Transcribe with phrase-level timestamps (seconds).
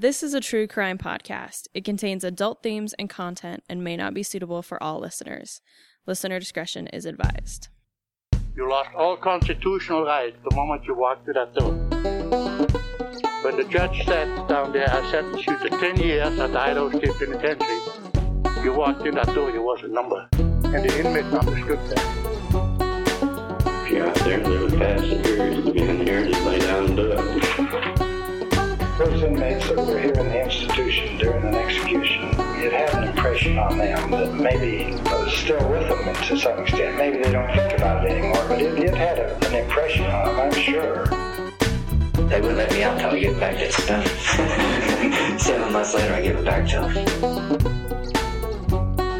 [0.00, 1.66] This is a true crime podcast.
[1.74, 5.60] It contains adult themes and content and may not be suitable for all listeners.
[6.06, 7.66] Listener discretion is advised.
[8.54, 11.72] You lost all constitutional rights the moment you walked through that door.
[13.42, 16.90] When the judge sat down there, I sentenced you to 10 years at the Idaho
[16.90, 18.62] State Penitentiary.
[18.62, 20.28] You walked in that door, you was a number.
[20.32, 22.04] And the inmates understood that.
[23.82, 26.96] If you're out there and there was passengers, you in here, just lay down and
[26.96, 27.97] do it.
[28.98, 33.56] Those inmates that were here in the institution during an execution, it had an impression
[33.56, 36.98] on them that maybe was still with them to some extent.
[36.98, 40.26] Maybe they don't think about it anymore, but it, it had a, an impression on
[40.26, 41.06] them, I'm sure.
[42.26, 45.38] They wouldn't let me out until I give back that stuff.
[45.40, 46.92] Seven months later, I give it back to them.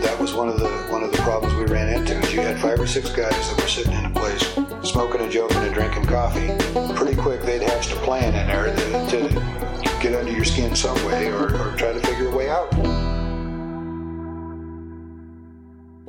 [0.00, 2.18] That was one of the one of the problems we ran into.
[2.18, 5.30] Is you had five or six guys that were sitting in a place, smoking and
[5.30, 6.48] joking and drinking coffee.
[6.94, 10.96] Pretty quick, they'd hatched a plan in there to, to get under your skin some
[11.06, 13.07] way, or, or try to figure a way out.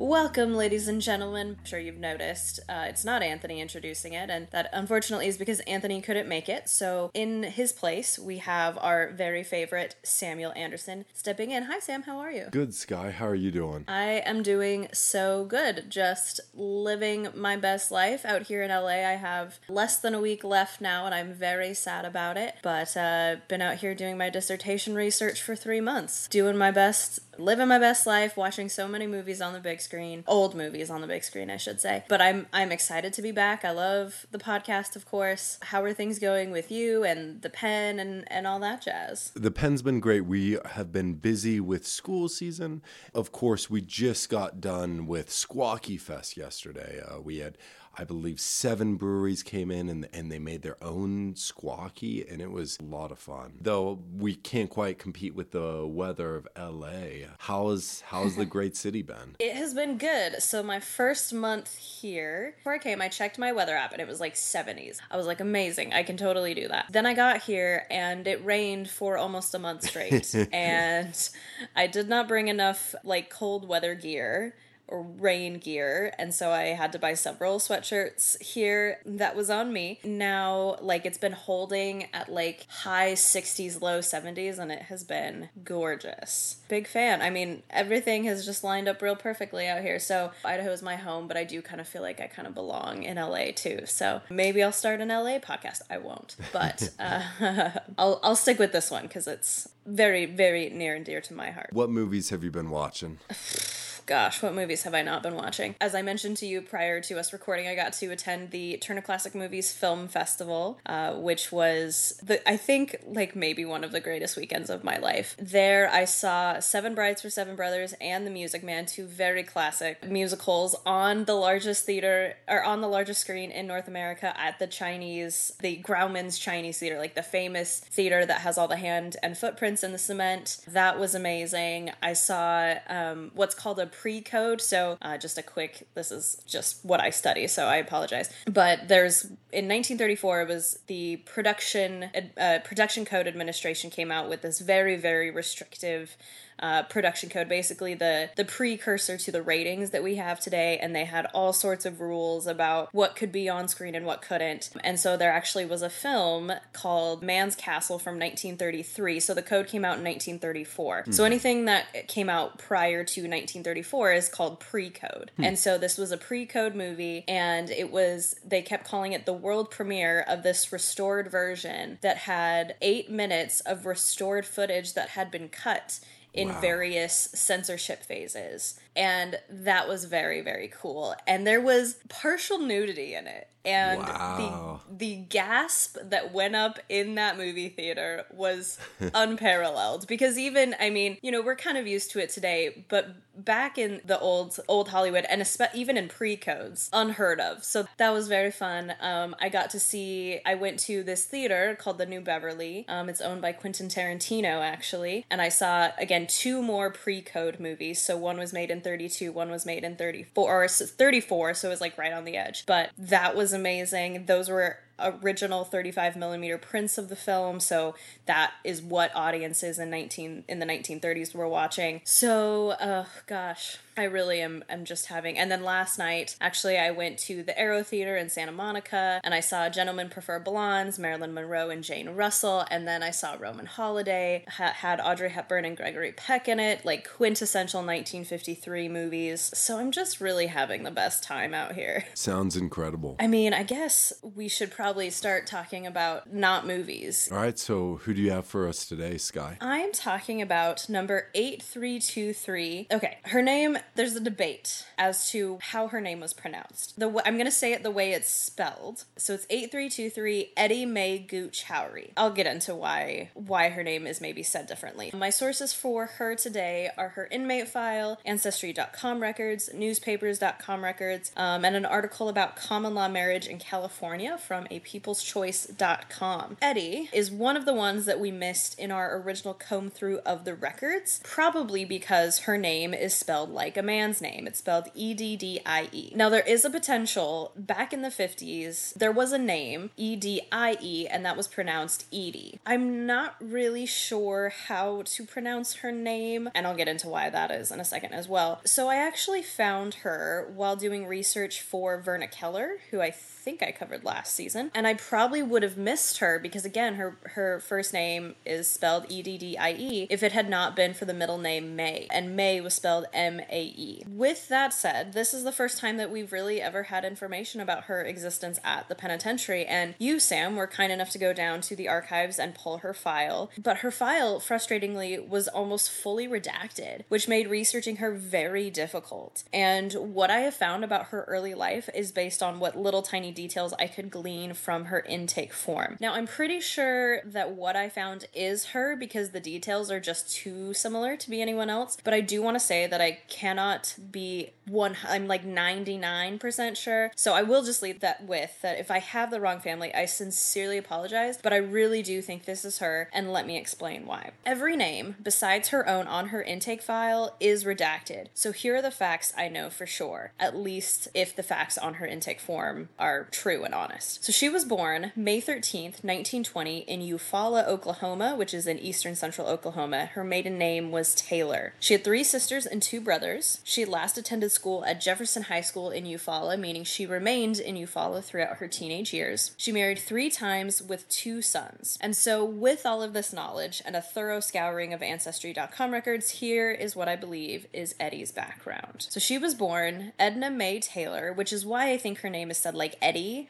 [0.10, 1.58] Welcome, ladies and gentlemen.
[1.60, 5.60] I'm sure you've noticed uh, it's not Anthony introducing it, and that unfortunately is because
[5.68, 6.68] Anthony couldn't make it.
[6.68, 11.66] So, in his place, we have our very favorite Samuel Anderson stepping in.
[11.66, 12.02] Hi, Sam.
[12.02, 12.48] How are you?
[12.50, 13.12] Good, Skye.
[13.12, 13.86] How are you doing?
[13.88, 15.92] I am doing so good.
[15.92, 19.08] Just living my best life out here in LA.
[19.08, 22.56] I have less than a week left now, and I'm very sad about it.
[22.64, 27.20] But uh, been out here doing my dissertation research for three months, doing my best,
[27.40, 31.02] living my best life, watching so many movies on the big screen, old movies on
[31.02, 32.04] the big screen, I should say.
[32.08, 33.64] But I'm I'm excited to be back.
[33.66, 35.58] I love the podcast, of course.
[35.62, 39.32] How are things going with you and the pen and and all that jazz?
[39.36, 40.26] The pen's been great.
[40.26, 42.82] We have been busy with school season.
[43.14, 47.02] Of course, we just got done with Squawky Fest yesterday.
[47.02, 47.58] Uh, we had,
[47.98, 52.52] I believe, seven breweries came in and, and they made their own Squawky, and it
[52.52, 53.54] was a lot of fun.
[53.60, 57.28] Though we can't quite compete with the weather of LA.
[57.40, 59.36] How's how's the great city been?
[59.40, 60.42] It has been good.
[60.42, 64.08] So my first month here, before I came, I checked my weather app and it
[64.08, 64.98] was like 70s.
[65.12, 66.86] I was like, amazing, I can totally do that.
[66.92, 71.30] Then I got here and it rained for almost a month straight, and
[71.76, 74.56] I did not bring enough like cold weather gear
[74.92, 80.00] rain gear and so i had to buy several sweatshirts here that was on me.
[80.04, 85.50] Now like it's been holding at like high 60s low 70s and it has been
[85.64, 86.58] gorgeous.
[86.68, 87.22] Big fan.
[87.22, 90.00] I mean everything has just lined up real perfectly out here.
[90.00, 92.54] So idaho is my home but i do kind of feel like i kind of
[92.54, 93.82] belong in la too.
[93.86, 95.82] So maybe i'll start an la podcast.
[95.90, 96.36] I won't.
[96.52, 97.24] But uh,
[97.98, 101.52] I'll, I'll stick with this one because it's very very near and dear to my
[101.52, 101.70] heart.
[101.72, 103.20] What movies have you been watching?
[104.10, 105.76] gosh, what movies have I not been watching?
[105.80, 109.02] As I mentioned to you prior to us recording, I got to attend the Turner
[109.02, 114.00] Classic Movies Film Festival, uh, which was the I think like maybe one of the
[114.00, 115.36] greatest weekends of my life.
[115.38, 120.10] There, I saw Seven Brides for Seven Brothers and The Music Man, two very classic
[120.10, 124.66] musicals on the largest theater or on the largest screen in North America at the
[124.66, 129.38] Chinese, the Grauman's Chinese Theater, like the famous theater that has all the hand and
[129.38, 130.58] footprints in the cement.
[130.68, 131.92] That was amazing.
[132.02, 136.86] I saw um, what's called a pre-code so uh, just a quick this is just
[136.86, 138.30] what i study so i apologize.
[138.46, 144.42] But there's in 1934 it was the production uh, production code administration came out with
[144.42, 146.16] this very very restrictive
[146.60, 150.96] uh, production code, basically the the precursor to the ratings that we have today, and
[150.96, 154.70] they had all sorts of rules about what could be on screen and what couldn't.
[154.84, 159.20] And so there actually was a film called Man's Castle from 1933.
[159.20, 161.06] So the code came out in 1934.
[161.12, 165.32] So anything that came out prior to 1934 is called pre-code.
[165.38, 169.34] And so this was a pre-code movie, and it was they kept calling it the
[169.34, 175.32] world premiere of this restored version that had eight minutes of restored footage that had
[175.32, 176.00] been cut
[176.34, 178.80] in various censorship phases.
[178.96, 181.16] And that was very, very cool.
[181.28, 183.48] And there was partial nudity in it.
[183.66, 184.82] And Wow.
[184.90, 188.78] the the gasp that went up in that movie theater was
[189.14, 193.16] unparalleled because even I mean, you know, we're kind of used to it today, but
[193.36, 195.42] back in the old old Hollywood and
[195.74, 197.64] even in pre-codes, unheard of.
[197.64, 198.94] So that was very fun.
[199.00, 200.40] Um, I got to see.
[200.46, 202.86] I went to this theater called the New Beverly.
[202.88, 208.02] Um, it's owned by Quentin Tarantino actually, and I saw again two more pre-code movies.
[208.02, 211.72] So one was made in 32, one was made in 34 or 34, so it
[211.72, 212.66] was like right on the edge.
[212.66, 214.26] But that was amazing.
[214.26, 219.90] Those were original 35 millimeter prints of the film, so that is what audiences in
[219.90, 222.02] 19 in the 1930s were watching.
[222.04, 226.92] So, uh, gosh, I really am am just having and then last night actually I
[226.92, 231.34] went to the Aero Theater in Santa Monica and I saw Gentlemen Prefer Blondes, Marilyn
[231.34, 235.76] Monroe and Jane Russell and then I saw Roman Holiday ha- had Audrey Hepburn and
[235.76, 239.52] Gregory Peck in it like quintessential 1953 movies.
[239.54, 242.06] So I'm just really having the best time out here.
[242.14, 243.16] Sounds incredible.
[243.20, 247.30] I mean, I guess we should probably start talking about not movies.
[247.32, 249.58] All right, so who do you have for us today, Skye?
[249.62, 252.88] I'm talking about number 8323.
[252.92, 256.96] Okay, her name, there's a debate as to how her name was pronounced.
[257.00, 259.06] The w- I'm going to say it the way it's spelled.
[259.18, 262.12] So it's 8323 Eddie Mae Gooch Howery.
[262.18, 265.12] I'll get into why why her name is maybe said differently.
[265.14, 271.76] My sources for her today are her inmate file, ancestry.com records, newspapers.com records, um, and
[271.76, 276.58] an article about common law marriage in California from a peopleschoice.com.
[276.62, 280.46] Eddie is one of the ones that we missed in our original comb through of
[280.46, 284.48] the records, probably because her name is spelled like a man's name.
[284.48, 286.12] It's spelled E D D I E.
[286.16, 290.42] Now, there is a potential back in the 50s, there was a name, E D
[290.52, 292.60] I E, and that was pronounced Edie.
[292.66, 297.52] I'm not really sure how to pronounce her name, and I'll get into why that
[297.52, 298.62] is in a second as well.
[298.66, 303.72] So, I actually found her while doing research for Verna Keller, who I think I
[303.72, 307.94] covered last season, and I probably would have missed her because again, her her first
[307.94, 311.14] name is spelled E D D I E if it had not been for the
[311.14, 314.04] middle name May, and May was spelled M A E.
[314.08, 317.86] With that said, this is the first time that we've really ever had information about
[317.86, 321.76] her existence at the penitentiary, and you, Sam, were kind enough to go down to
[321.76, 327.28] the archives and pull her file, but her file, frustratingly, was almost fully redacted, which
[327.28, 329.44] made researching her very difficult.
[329.54, 333.29] And what I have found about her early life is based on what little tiny
[333.32, 335.98] details I could glean from her intake form.
[336.00, 340.34] Now, I'm pretty sure that what I found is her because the details are just
[340.34, 343.96] too similar to be anyone else, but I do want to say that I cannot
[344.12, 347.12] be one I'm like 99% sure.
[347.16, 350.06] So I will just leave that with that if I have the wrong family, I
[350.06, 354.32] sincerely apologize, but I really do think this is her and let me explain why.
[354.46, 358.28] Every name besides her own on her intake file is redacted.
[358.34, 361.96] So here are the facts I know for sure, at least if the facts on
[361.96, 364.24] her intake form are true and honest.
[364.24, 369.48] So she was born May 13th, 1920 in Eufaula, Oklahoma, which is in eastern central
[369.48, 370.08] Oklahoma.
[370.08, 371.74] Her maiden name was Taylor.
[371.80, 373.62] She had three sisters and two brothers.
[373.64, 378.24] She last attended school at Jefferson High School in Eufaula, meaning she remained in Eufaula
[378.24, 379.52] throughout her teenage years.
[379.58, 381.98] She married three times with two sons.
[382.02, 386.72] And so, with all of this knowledge and a thorough scouring of Ancestry.com records, here
[386.72, 389.08] is what I believe is Eddie's background.
[389.10, 392.58] So, she was born Edna Mae Taylor, which is why I think her name is
[392.58, 393.09] said like Eddie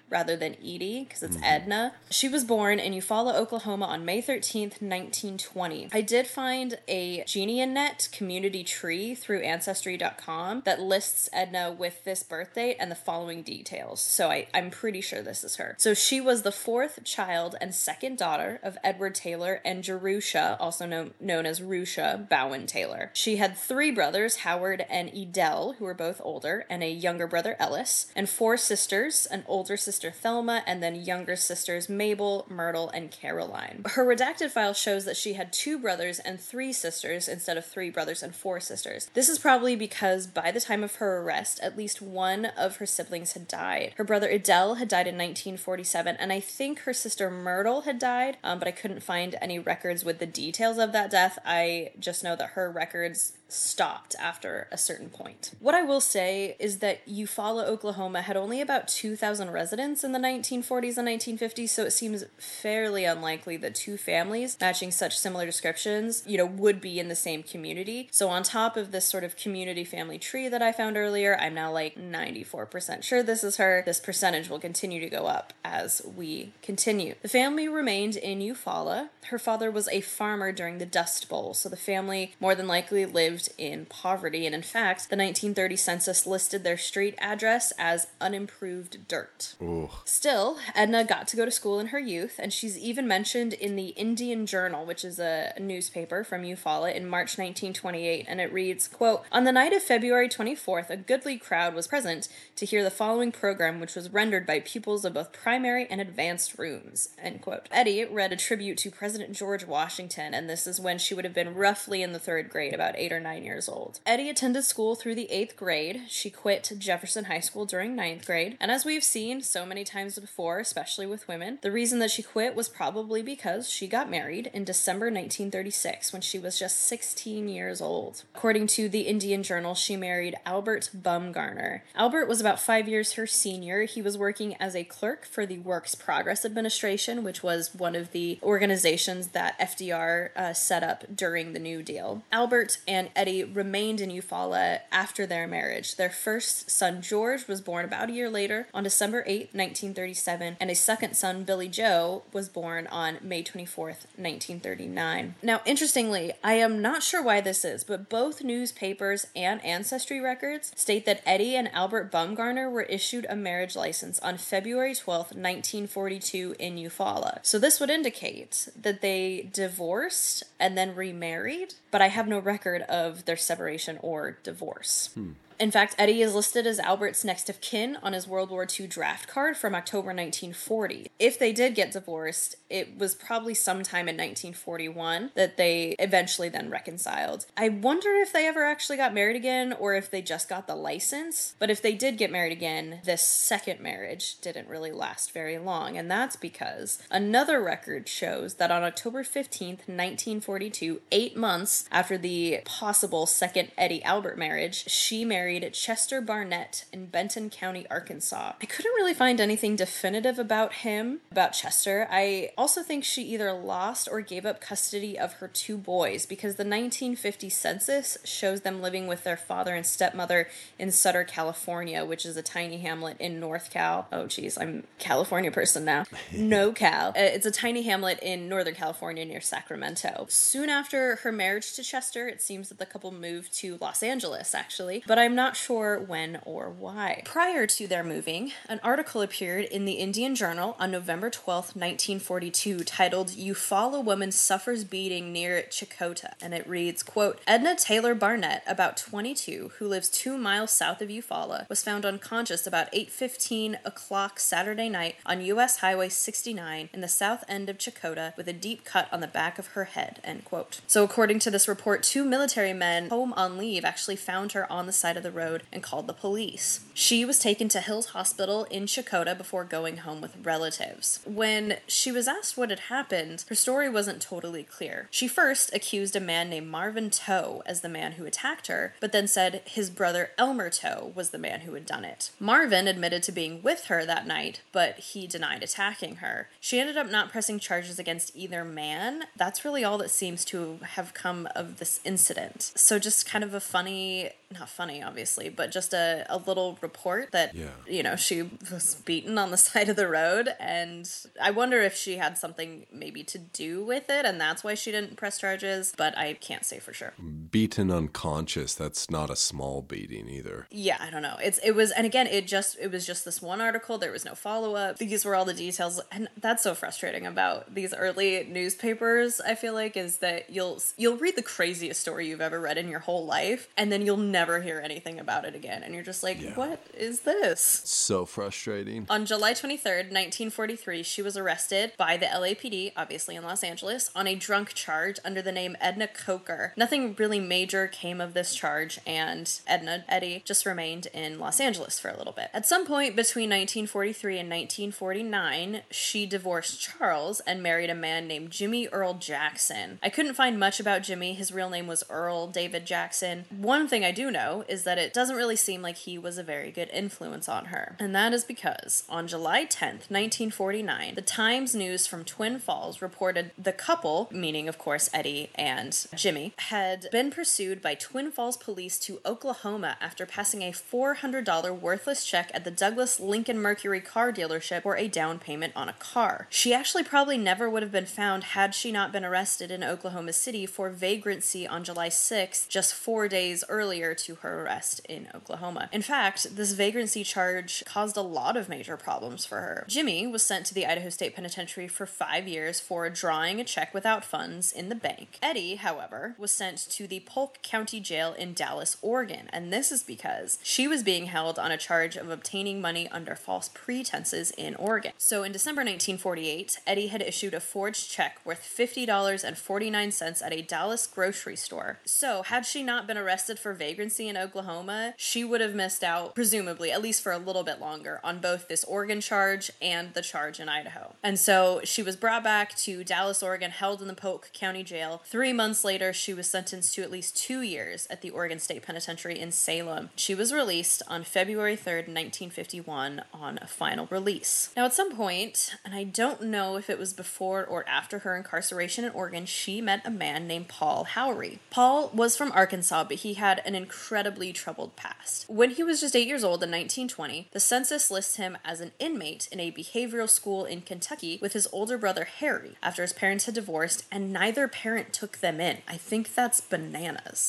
[0.10, 1.46] rather than Edie, because it's mm-hmm.
[1.46, 1.94] Edna.
[2.10, 5.90] She was born in Eufaula, Oklahoma on May 13th, 1920.
[5.92, 12.56] I did find a Geneanet community tree through Ancestry.com that lists Edna with this birth
[12.56, 14.02] date and the following details.
[14.02, 15.76] So I, I'm pretty sure this is her.
[15.78, 20.86] So she was the fourth child and second daughter of Edward Taylor and Jerusha, also
[20.86, 23.12] known, known as Rusha Bowen Taylor.
[23.14, 27.56] She had three brothers, Howard and Edel, who were both older, and a younger brother,
[27.60, 33.12] Ellis, and four sisters, an older sister, Thelma, and then younger sisters, Mabel, Myrtle, and
[33.12, 33.84] Caroline.
[33.86, 37.90] Her redacted file shows that she had two brothers and three sisters instead of three
[37.90, 39.10] brothers and four sisters.
[39.14, 42.86] This is probably because by the time of her arrest, at least one of her
[42.86, 43.94] siblings had died.
[43.98, 48.38] Her brother Adele had died in 1947, and I think her sister Myrtle had died,
[48.44, 51.40] um, but I couldn't find any records with the details of that death.
[51.46, 55.52] I just know that her records stopped after a certain point.
[55.60, 60.20] What I will say is that Eufaula, Oklahoma had only about 2,000 residents in the
[60.20, 66.24] 1940s and 1950s, so it seems fairly unlikely that two families matching such similar descriptions,
[66.26, 68.08] you know, would be in the same community.
[68.12, 71.54] So on top of this sort of community family tree that I found earlier, I'm
[71.54, 73.84] now like 94% sure this is her.
[73.86, 77.16] This percentage will continue to go up as we continue.
[77.22, 79.10] The family remained in Eufaula.
[79.30, 83.06] Her father was a farmer during the Dust Bowl, so the family more than likely
[83.06, 89.08] lived in poverty, and in fact, the 1930 census listed their street address as unimproved
[89.08, 89.56] dirt.
[89.62, 89.90] Ooh.
[90.06, 93.76] Still, Edna got to go to school in her youth, and she's even mentioned in
[93.76, 98.88] the Indian Journal, which is a newspaper from Eufaula, in March 1928, and it reads,
[98.88, 102.92] quote, On the night of February 24th, a goodly crowd was present to hear the
[102.92, 107.68] following program, which was rendered by pupils of both primary and advanced rooms, end quote.
[107.72, 111.34] Eddie read a tribute to President George Washington, and this is when she would have
[111.34, 114.00] been roughly in the third grade, about eight or nine years old.
[114.06, 116.04] Eddie attended school through the eighth grade.
[116.08, 120.18] She quit Jefferson High School during ninth grade, and as we've seen so many times
[120.18, 121.60] before, before, especially with women.
[121.62, 126.22] The reason that she quit was probably because she got married in December 1936 when
[126.22, 128.24] she was just 16 years old.
[128.34, 131.82] According to the Indian Journal, she married Albert Bumgarner.
[131.94, 133.84] Albert was about five years her senior.
[133.84, 138.12] He was working as a clerk for the Works Progress Administration, which was one of
[138.12, 142.24] the organizations that FDR uh, set up during the New Deal.
[142.32, 145.98] Albert and Eddie remained in Eufaula after their marriage.
[145.98, 150.72] Their first son, George, was born about a year later on December 8, 1937, and
[150.72, 155.36] a second son, Billy Joe, was born on May 24th, 1939.
[155.44, 160.72] Now, interestingly, I am not sure why this is, but both newspapers and ancestry records
[160.78, 166.56] state that Eddie and Albert Bumgarner were issued a marriage license on February 12th, 1942
[166.58, 167.40] in Eufaula.
[167.42, 172.84] So this would indicate that they divorced and then remarried, but I have no record
[172.84, 175.10] of their separation or divorce.
[175.14, 175.32] Hmm.
[175.60, 178.88] In fact, Eddie is listed as Albert's next of kin on his World War II
[178.88, 181.12] draft card from October 1940.
[181.20, 186.70] If they did get divorced, it was probably sometime in 1941 that they eventually then
[186.70, 187.46] reconciled.
[187.58, 190.76] I wonder if they ever actually got married again or if they just got the
[190.76, 191.56] license.
[191.60, 195.98] But if they did get married again, this second marriage didn't really last very long.
[195.98, 202.62] And that's because another record shows that on October 15th, 1942, eight months after the
[202.64, 208.54] possible second Eddie Albert marriage, she married Chester Barnett in Benton County, Arkansas.
[208.62, 212.08] I couldn't really find anything definitive about him, about Chester.
[212.12, 216.56] I also think she either lost or gave up custody of her two boys because
[216.56, 222.26] the 1950 census shows them living with their father and stepmother in Sutter, California, which
[222.26, 224.08] is a tiny hamlet in North Cal.
[224.12, 226.04] Oh, geez, I'm a California person now.
[226.34, 227.10] no Cal.
[227.10, 230.28] Uh, It's a tiny hamlet in Northern California near Sacramento.
[230.30, 234.54] Soon after her marriage to Chester, it seems that the couple moved to Los Angeles,
[234.54, 237.22] actually, but I'm not sure when or why.
[237.24, 242.84] Prior to their moving, an article appeared in the Indian Journal on November 12th, 1942,
[242.84, 248.98] titled Eufaula Woman Suffers Beating Near Checotah, and it reads, quote, Edna Taylor Barnett, about
[248.98, 254.90] 22, who lives two miles south of Eufaula, was found unconscious about 8.15 o'clock Saturday
[254.90, 255.78] night on U.S.
[255.78, 259.58] Highway 69 in the south end of Checotah with a deep cut on the back
[259.58, 260.82] of her head, end quote.
[260.86, 264.86] So according to this report, two military men home on leave actually found her on
[264.86, 266.82] the side of the road and called the police.
[266.94, 271.20] She was taken to Hills Hospital in Checotah before going home with relatives.
[271.26, 275.08] When she was asked what had happened, her story wasn't totally clear.
[275.12, 279.12] She first accused a man named Marvin Toe as the man who attacked her, but
[279.12, 282.32] then said his brother Elmer Toe was the man who had done it.
[282.40, 286.50] Marvin admitted to being with her that night, but he denied attacking her.
[286.60, 289.24] She ended up not pressing charges against either man.
[289.36, 292.72] That's really all that seems to have come of this incident.
[292.76, 297.32] So just kind of a funny, not funny obviously, but just a, a little report
[297.32, 297.68] that, Yeah.
[297.88, 300.50] you know, she was beaten on the side of the road.
[300.60, 301.10] And
[301.42, 304.92] I wonder if she had something maybe to do with it and that's why she
[304.92, 307.14] didn't press charges, but I can't say for sure.
[307.52, 310.68] Beaten unconscious, that's not a small beating either.
[310.70, 311.38] Yeah, I don't know.
[311.42, 313.98] It's it was and again it just it was just this one article.
[313.98, 314.98] There was no follow up.
[314.98, 319.74] These were all the details and that's so frustrating about these early newspapers, I feel
[319.74, 323.26] like is that you'll you'll read the craziest story you've ever read in your whole
[323.26, 326.54] life and then you'll never hear anything about it again and you're just like, Yeah.
[326.56, 329.06] "What is this?" So frustrating.
[329.10, 334.28] On July 23rd, 1943, she was arrested by the LAPD, obviously in Los Angeles, on
[334.28, 336.74] a drunk charge under the name Edna Coker.
[336.78, 342.00] Nothing really major came of this charge, and Edna, Eddie, just remained in Los Angeles
[342.00, 342.50] for a little bit.
[342.54, 348.52] At some point between 1943 and 1949, she divorced Charles and married a man named
[348.52, 350.00] Jimmy Earl Jackson.
[350.02, 351.34] I couldn't find much about Jimmy.
[351.34, 353.46] His real name was Earl David Jackson.
[353.50, 356.44] One thing I do know is that it doesn't really seem like he was a
[356.44, 357.96] very good influence on her.
[358.00, 363.52] And that is because on July 10th, 1949, the Times News from Twin Falls reported
[363.58, 369.00] the couple, meaning of course Eddie and Jimmy, had been pursued by Twin Falls police
[369.00, 374.84] to Oklahoma after passing a $400 worthless check at the Douglas Lincoln Mercury car dealership
[374.84, 376.48] for a down payment on a car.
[376.50, 380.34] She actually probably never would have been found had she not been arrested in Oklahoma
[380.34, 385.90] City for vagrancy on July 6th, just four days earlier to her arrest in Oklahoma.
[385.92, 389.86] In fact, this vagrancy charge caused a lot of major problems for her.
[389.88, 393.94] Jimmy was sent to the Idaho State Penitentiary for five years for drawing a check
[393.94, 395.38] without funds in the bank.
[395.42, 399.50] Eddie, however, was sent to the Polk County Jail in Dallas, Oregon.
[399.52, 403.36] And this is because she was being held on a charge of obtaining money under
[403.36, 405.14] false pretenses in Oregon.
[405.18, 411.08] So in December 1948, Eddie had issued a forged check worth $50.49 at a Dallas
[411.08, 412.00] grocery store.
[412.06, 416.36] So, had she not been arrested for vagrancy in Oklahoma, she would have missed out,
[416.36, 420.22] presumably, at least for a little bit longer, on both this Oregon charge and the
[420.22, 421.16] charge in Idaho.
[421.24, 425.22] And so she was brought back to Dallas, Oregon, held in the Polk County Jail.
[425.26, 428.84] Three months later, she was sentenced to at least two years at the Oregon State
[428.84, 430.12] Penitentiary in Salem.
[430.16, 434.70] She was released on February 3rd, 1951, on a final release.
[434.78, 438.38] Now, at some point, and I don't know if it was before or after her
[438.38, 441.58] incarceration in Oregon, she met a man named Paul Howery.
[441.72, 445.50] Paul was from Arkansas, but he had an incredibly troubled past.
[445.50, 448.92] When he was just eight years old in 1920, the census lists him as an
[449.00, 453.46] inmate in a behavioral school in Kentucky with his older brother Harry after his parents
[453.46, 455.80] had divorced and neither parent took them in.
[455.88, 456.99] I think that's bananas.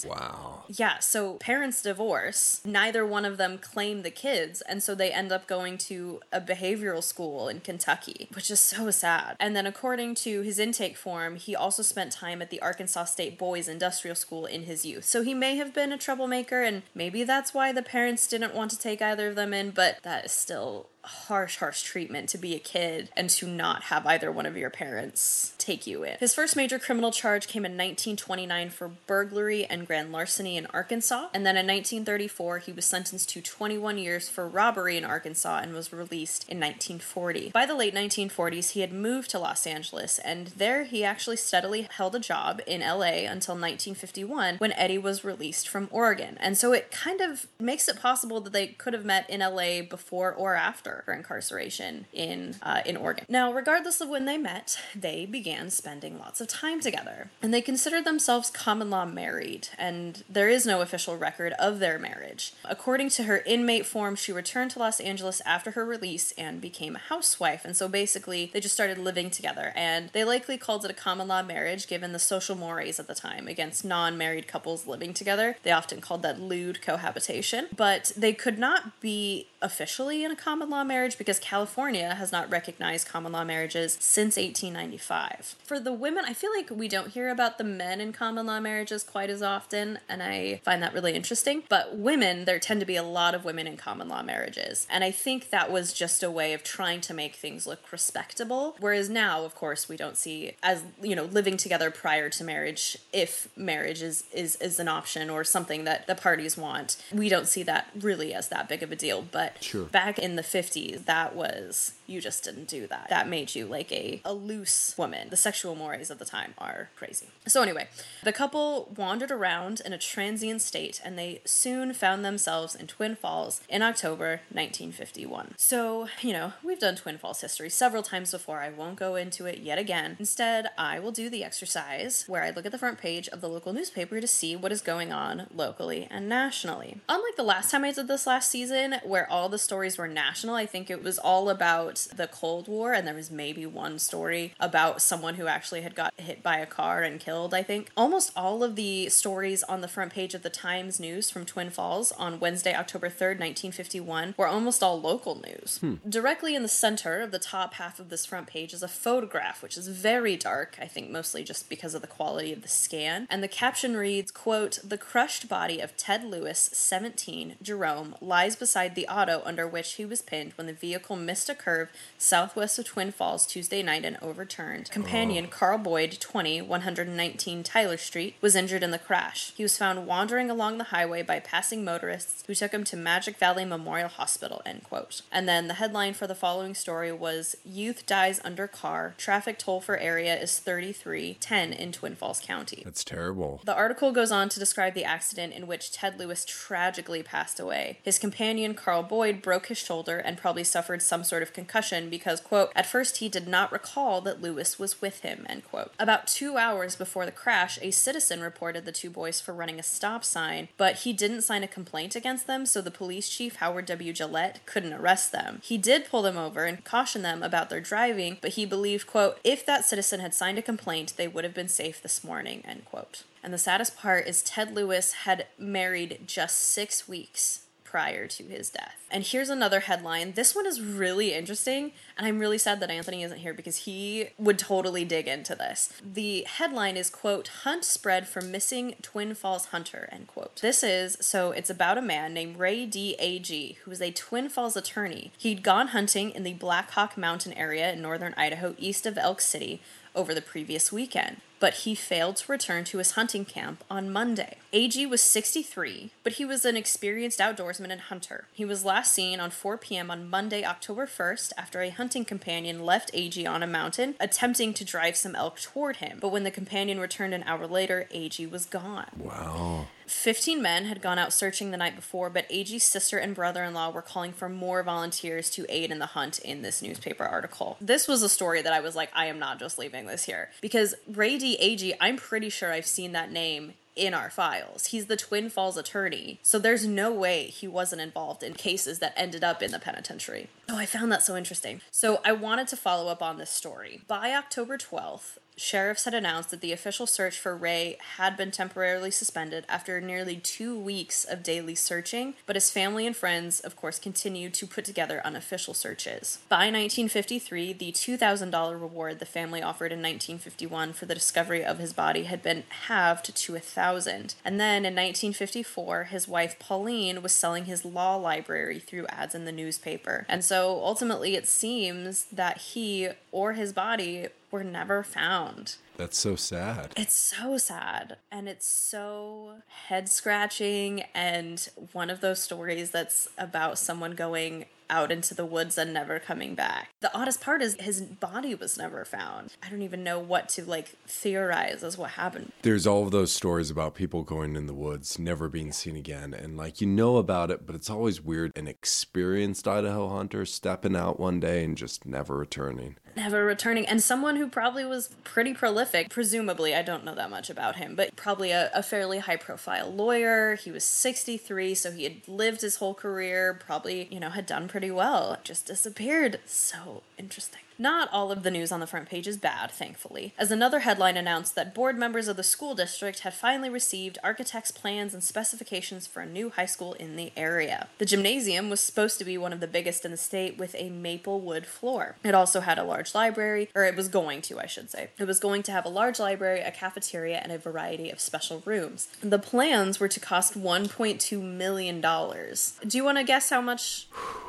[0.09, 0.65] Wow.
[0.69, 5.33] Yeah, so parents divorce, neither one of them claim the kids, and so they end
[5.33, 9.37] up going to a behavioral school in Kentucky, which is so sad.
[9.39, 13.39] And then, according to his intake form, he also spent time at the Arkansas State
[13.39, 15.05] Boys Industrial School in his youth.
[15.05, 18.71] So he may have been a troublemaker, and maybe that's why the parents didn't want
[18.73, 22.55] to take either of them in, but that is still harsh, harsh treatment to be
[22.55, 26.17] a kid and to not have either one of your parents take you in.
[26.19, 31.29] His first major criminal charge came in 1929 for burglary and grand larceny in Arkansas,
[31.33, 35.73] and then in 1934 he was sentenced to 21 years for robbery in Arkansas and
[35.73, 37.51] was released in 1940.
[37.51, 41.89] By the late 1940s, he had moved to Los Angeles, and there he actually steadily
[41.91, 46.37] held a job in LA until 1951 when Eddie was released from Oregon.
[46.41, 49.83] And so it kind of makes it possible that they could have met in LA
[49.83, 53.25] before or after her incarceration in uh, in Oregon.
[53.29, 57.63] Now, regardless of when they met, they began spending lots of time together, and they
[57.63, 59.69] considered themselves common law married.
[59.79, 62.53] And there is no official record of their marriage.
[62.65, 66.97] According to her inmate form, she returned to Los Angeles after her release and became
[66.97, 67.65] a housewife.
[67.65, 71.29] And so basically, they just started living together, and they likely called it a common
[71.29, 75.57] law marriage given the social mores at the time against non-married couples living together.
[75.63, 80.71] They often called that lewd cohabitation, but they could not be officially in a common
[80.71, 85.57] law marriage because California has not recognized common law marriages since 1895.
[85.65, 88.61] For the women, I feel like we don't hear about the men in common law
[88.61, 91.63] marriages quite as often, and I find that really interesting.
[91.69, 95.05] But women, there tend to be a lot of women in common law marriages, and
[95.05, 98.77] I think that was just a way of trying to make things look respectable.
[98.81, 102.97] Whereas now, of course, we don't see as you know living together prior to marriage
[103.13, 106.97] if marriage is is is an option or something that the parties want.
[107.13, 109.85] We don't see that really as that big of a deal, but Sure.
[109.85, 113.07] back in the 50s that was you just didn't do that.
[113.09, 115.29] That made you like a, a loose woman.
[115.31, 117.29] The sexual mores of the time are crazy.
[117.47, 117.89] So anyway
[118.23, 123.15] the couple wandered around in a transient state and they soon found themselves in twin
[123.15, 128.61] falls in october 1951 so you know we've done twin falls history several times before.
[128.61, 130.17] I won't go into it yet again.
[130.19, 133.49] Instead i will do the exercise where i look at the front page of the
[133.49, 137.01] local newspaper to see what is going on locally and nationally.
[137.09, 140.55] Unlike the last time i did this last season where all the stories were national.
[140.55, 144.55] I think it was all about the cold war and there was maybe one story
[144.59, 147.91] about someone who actually had got hit by a car and killed i think.
[147.97, 151.71] Almost all of the stories on the front page of the times news from twin
[151.71, 155.79] falls on wednesday october 3rd 1951 were almost all local news.
[155.79, 155.95] Hmm.
[156.09, 159.63] Directly in the center of the top half of this front page is a photograph
[159.63, 163.27] which is very dark i think mostly just because of the quality of the scan
[163.31, 168.95] and the caption reads quote the crushed body of ted lewis 17 jerome lies beside
[168.95, 171.89] the auto under which he was pinned when the vehicle missed a curve
[172.19, 174.91] southwest of twin falls tuesday night and overturned.
[174.91, 179.53] Companion carl boyd 20 119 tyler street was injured in the crash.
[179.57, 183.37] He was found wandering along the highway by passing motorists who took him to magic
[183.37, 185.23] valley memorial hospital end quote.
[185.31, 189.15] And then the headline for the following story was youth dies under car.
[189.19, 192.83] Traffic toll for area is 33 10 in twin falls county.
[192.85, 193.61] That's terrible.
[193.65, 197.99] the article goes on to describe the accident in which Ted Lewis tragically passed away.
[198.03, 202.41] His companion, Carl Boyd, broke his shoulder and probably suffered some sort of concussion because,
[202.41, 205.93] quote, at first he did not recall that Lewis was with him, end quote.
[205.99, 209.83] About two hours before the crash, a citizen reported the two boys for running a
[209.83, 213.87] stop sign, but he didn't sign a complaint against them, so the police chief, Howard
[213.87, 214.13] W.
[214.13, 215.61] Gillette, couldn't arrest them.
[215.63, 219.39] He did pull them over and caution them about their driving, but he believed, quote,
[219.45, 222.85] if that citizen had signed a complaint, they would have been safe this morning, end
[222.85, 223.25] quote.
[223.43, 228.71] And the saddest part is Ted Lewis had married just six weeks prior to his
[228.71, 229.05] death.
[229.11, 230.35] And here's another headline.
[230.35, 234.29] This one is really interesting, and I'm really sad that Anthony isn't here because he
[234.39, 235.93] would totally dig into this.
[236.01, 240.61] The headline is quote, Hunt spread for missing Twin Falls hunter, end quote.
[240.61, 243.17] This is so it's about a man named Ray D.
[243.19, 245.33] A.G., who is a Twin Falls attorney.
[245.37, 249.41] He'd gone hunting in the Black Hawk Mountain area in northern Idaho, east of Elk
[249.41, 249.81] City,
[250.15, 254.57] over the previous weekend but he failed to return to his hunting camp on Monday.
[254.73, 258.47] AG was 63, but he was an experienced outdoorsman and hunter.
[258.53, 260.11] He was last seen on 4 p.m.
[260.11, 264.85] on Monday, October 1st, after a hunting companion left AG on a mountain, attempting to
[264.85, 266.19] drive some elk toward him.
[266.21, 269.11] But when the companion returned an hour later, AG was gone.
[269.19, 269.87] Wow.
[270.11, 273.75] 15 men had gone out searching the night before, but AG's sister and brother in
[273.75, 277.77] law were calling for more volunteers to aid in the hunt in this newspaper article.
[277.81, 280.51] This was a story that I was like, I am not just leaving this here.
[280.61, 281.57] Because Ray D.
[281.57, 284.87] AG, I'm pretty sure I've seen that name in our files.
[284.87, 286.39] He's the Twin Falls attorney.
[286.43, 290.49] So there's no way he wasn't involved in cases that ended up in the penitentiary.
[290.73, 291.81] Oh, I found that so interesting.
[291.91, 294.03] So I wanted to follow up on this story.
[294.07, 299.11] By October 12th, sheriffs had announced that the official search for Ray had been temporarily
[299.11, 303.99] suspended after nearly two weeks of daily searching, but his family and friends, of course,
[303.99, 306.39] continued to put together unofficial searches.
[306.49, 311.93] By 1953, the $2,000 reward the family offered in 1951 for the discovery of his
[311.93, 314.37] body had been halved to a thousand.
[314.45, 319.45] And then in 1954, his wife Pauline was selling his law library through ads in
[319.45, 320.25] the newspaper.
[320.29, 325.77] And so ultimately, it seems that he or his body were never found.
[325.97, 326.93] That's so sad.
[326.97, 328.17] It's so sad.
[328.33, 329.57] And it's so
[329.89, 335.79] head scratching and one of those stories that's about someone going out into the woods
[335.79, 336.89] and never coming back.
[337.01, 339.53] The oddest part is his body was never found.
[339.63, 342.53] I don't even know what to like theorize as what happened.
[342.63, 346.35] There's all of those stories about people going in the woods, never being seen again.
[346.35, 348.53] And like you know about it, but it's always weird.
[348.57, 352.97] An experienced Idaho hunter stepping out one day and just never returning.
[353.17, 353.87] Never returning.
[353.87, 356.75] And someone who probably was pretty prolific, presumably.
[356.75, 360.55] I don't know that much about him, but probably a, a fairly high profile lawyer.
[360.55, 364.69] He was 63, so he had lived his whole career, probably, you know, had done
[364.69, 365.37] pretty well.
[365.43, 366.39] Just disappeared.
[366.47, 367.63] So interesting.
[367.81, 371.17] Not all of the news on the front page is bad, thankfully, as another headline
[371.17, 376.07] announced that board members of the school district had finally received architects' plans and specifications
[376.07, 377.89] for a new high school in the area.
[377.97, 380.91] The gymnasium was supposed to be one of the biggest in the state with a
[380.91, 382.17] maple wood floor.
[382.23, 385.09] It also had a large library, or it was going to, I should say.
[385.19, 388.63] It was going to have a large library, a cafeteria, and a variety of special
[388.67, 389.09] rooms.
[389.23, 392.03] The plans were to cost $1.2 million.
[392.03, 394.07] Do you want to guess how much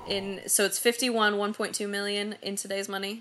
[0.07, 3.20] in so it's 51 1.2 million in today's money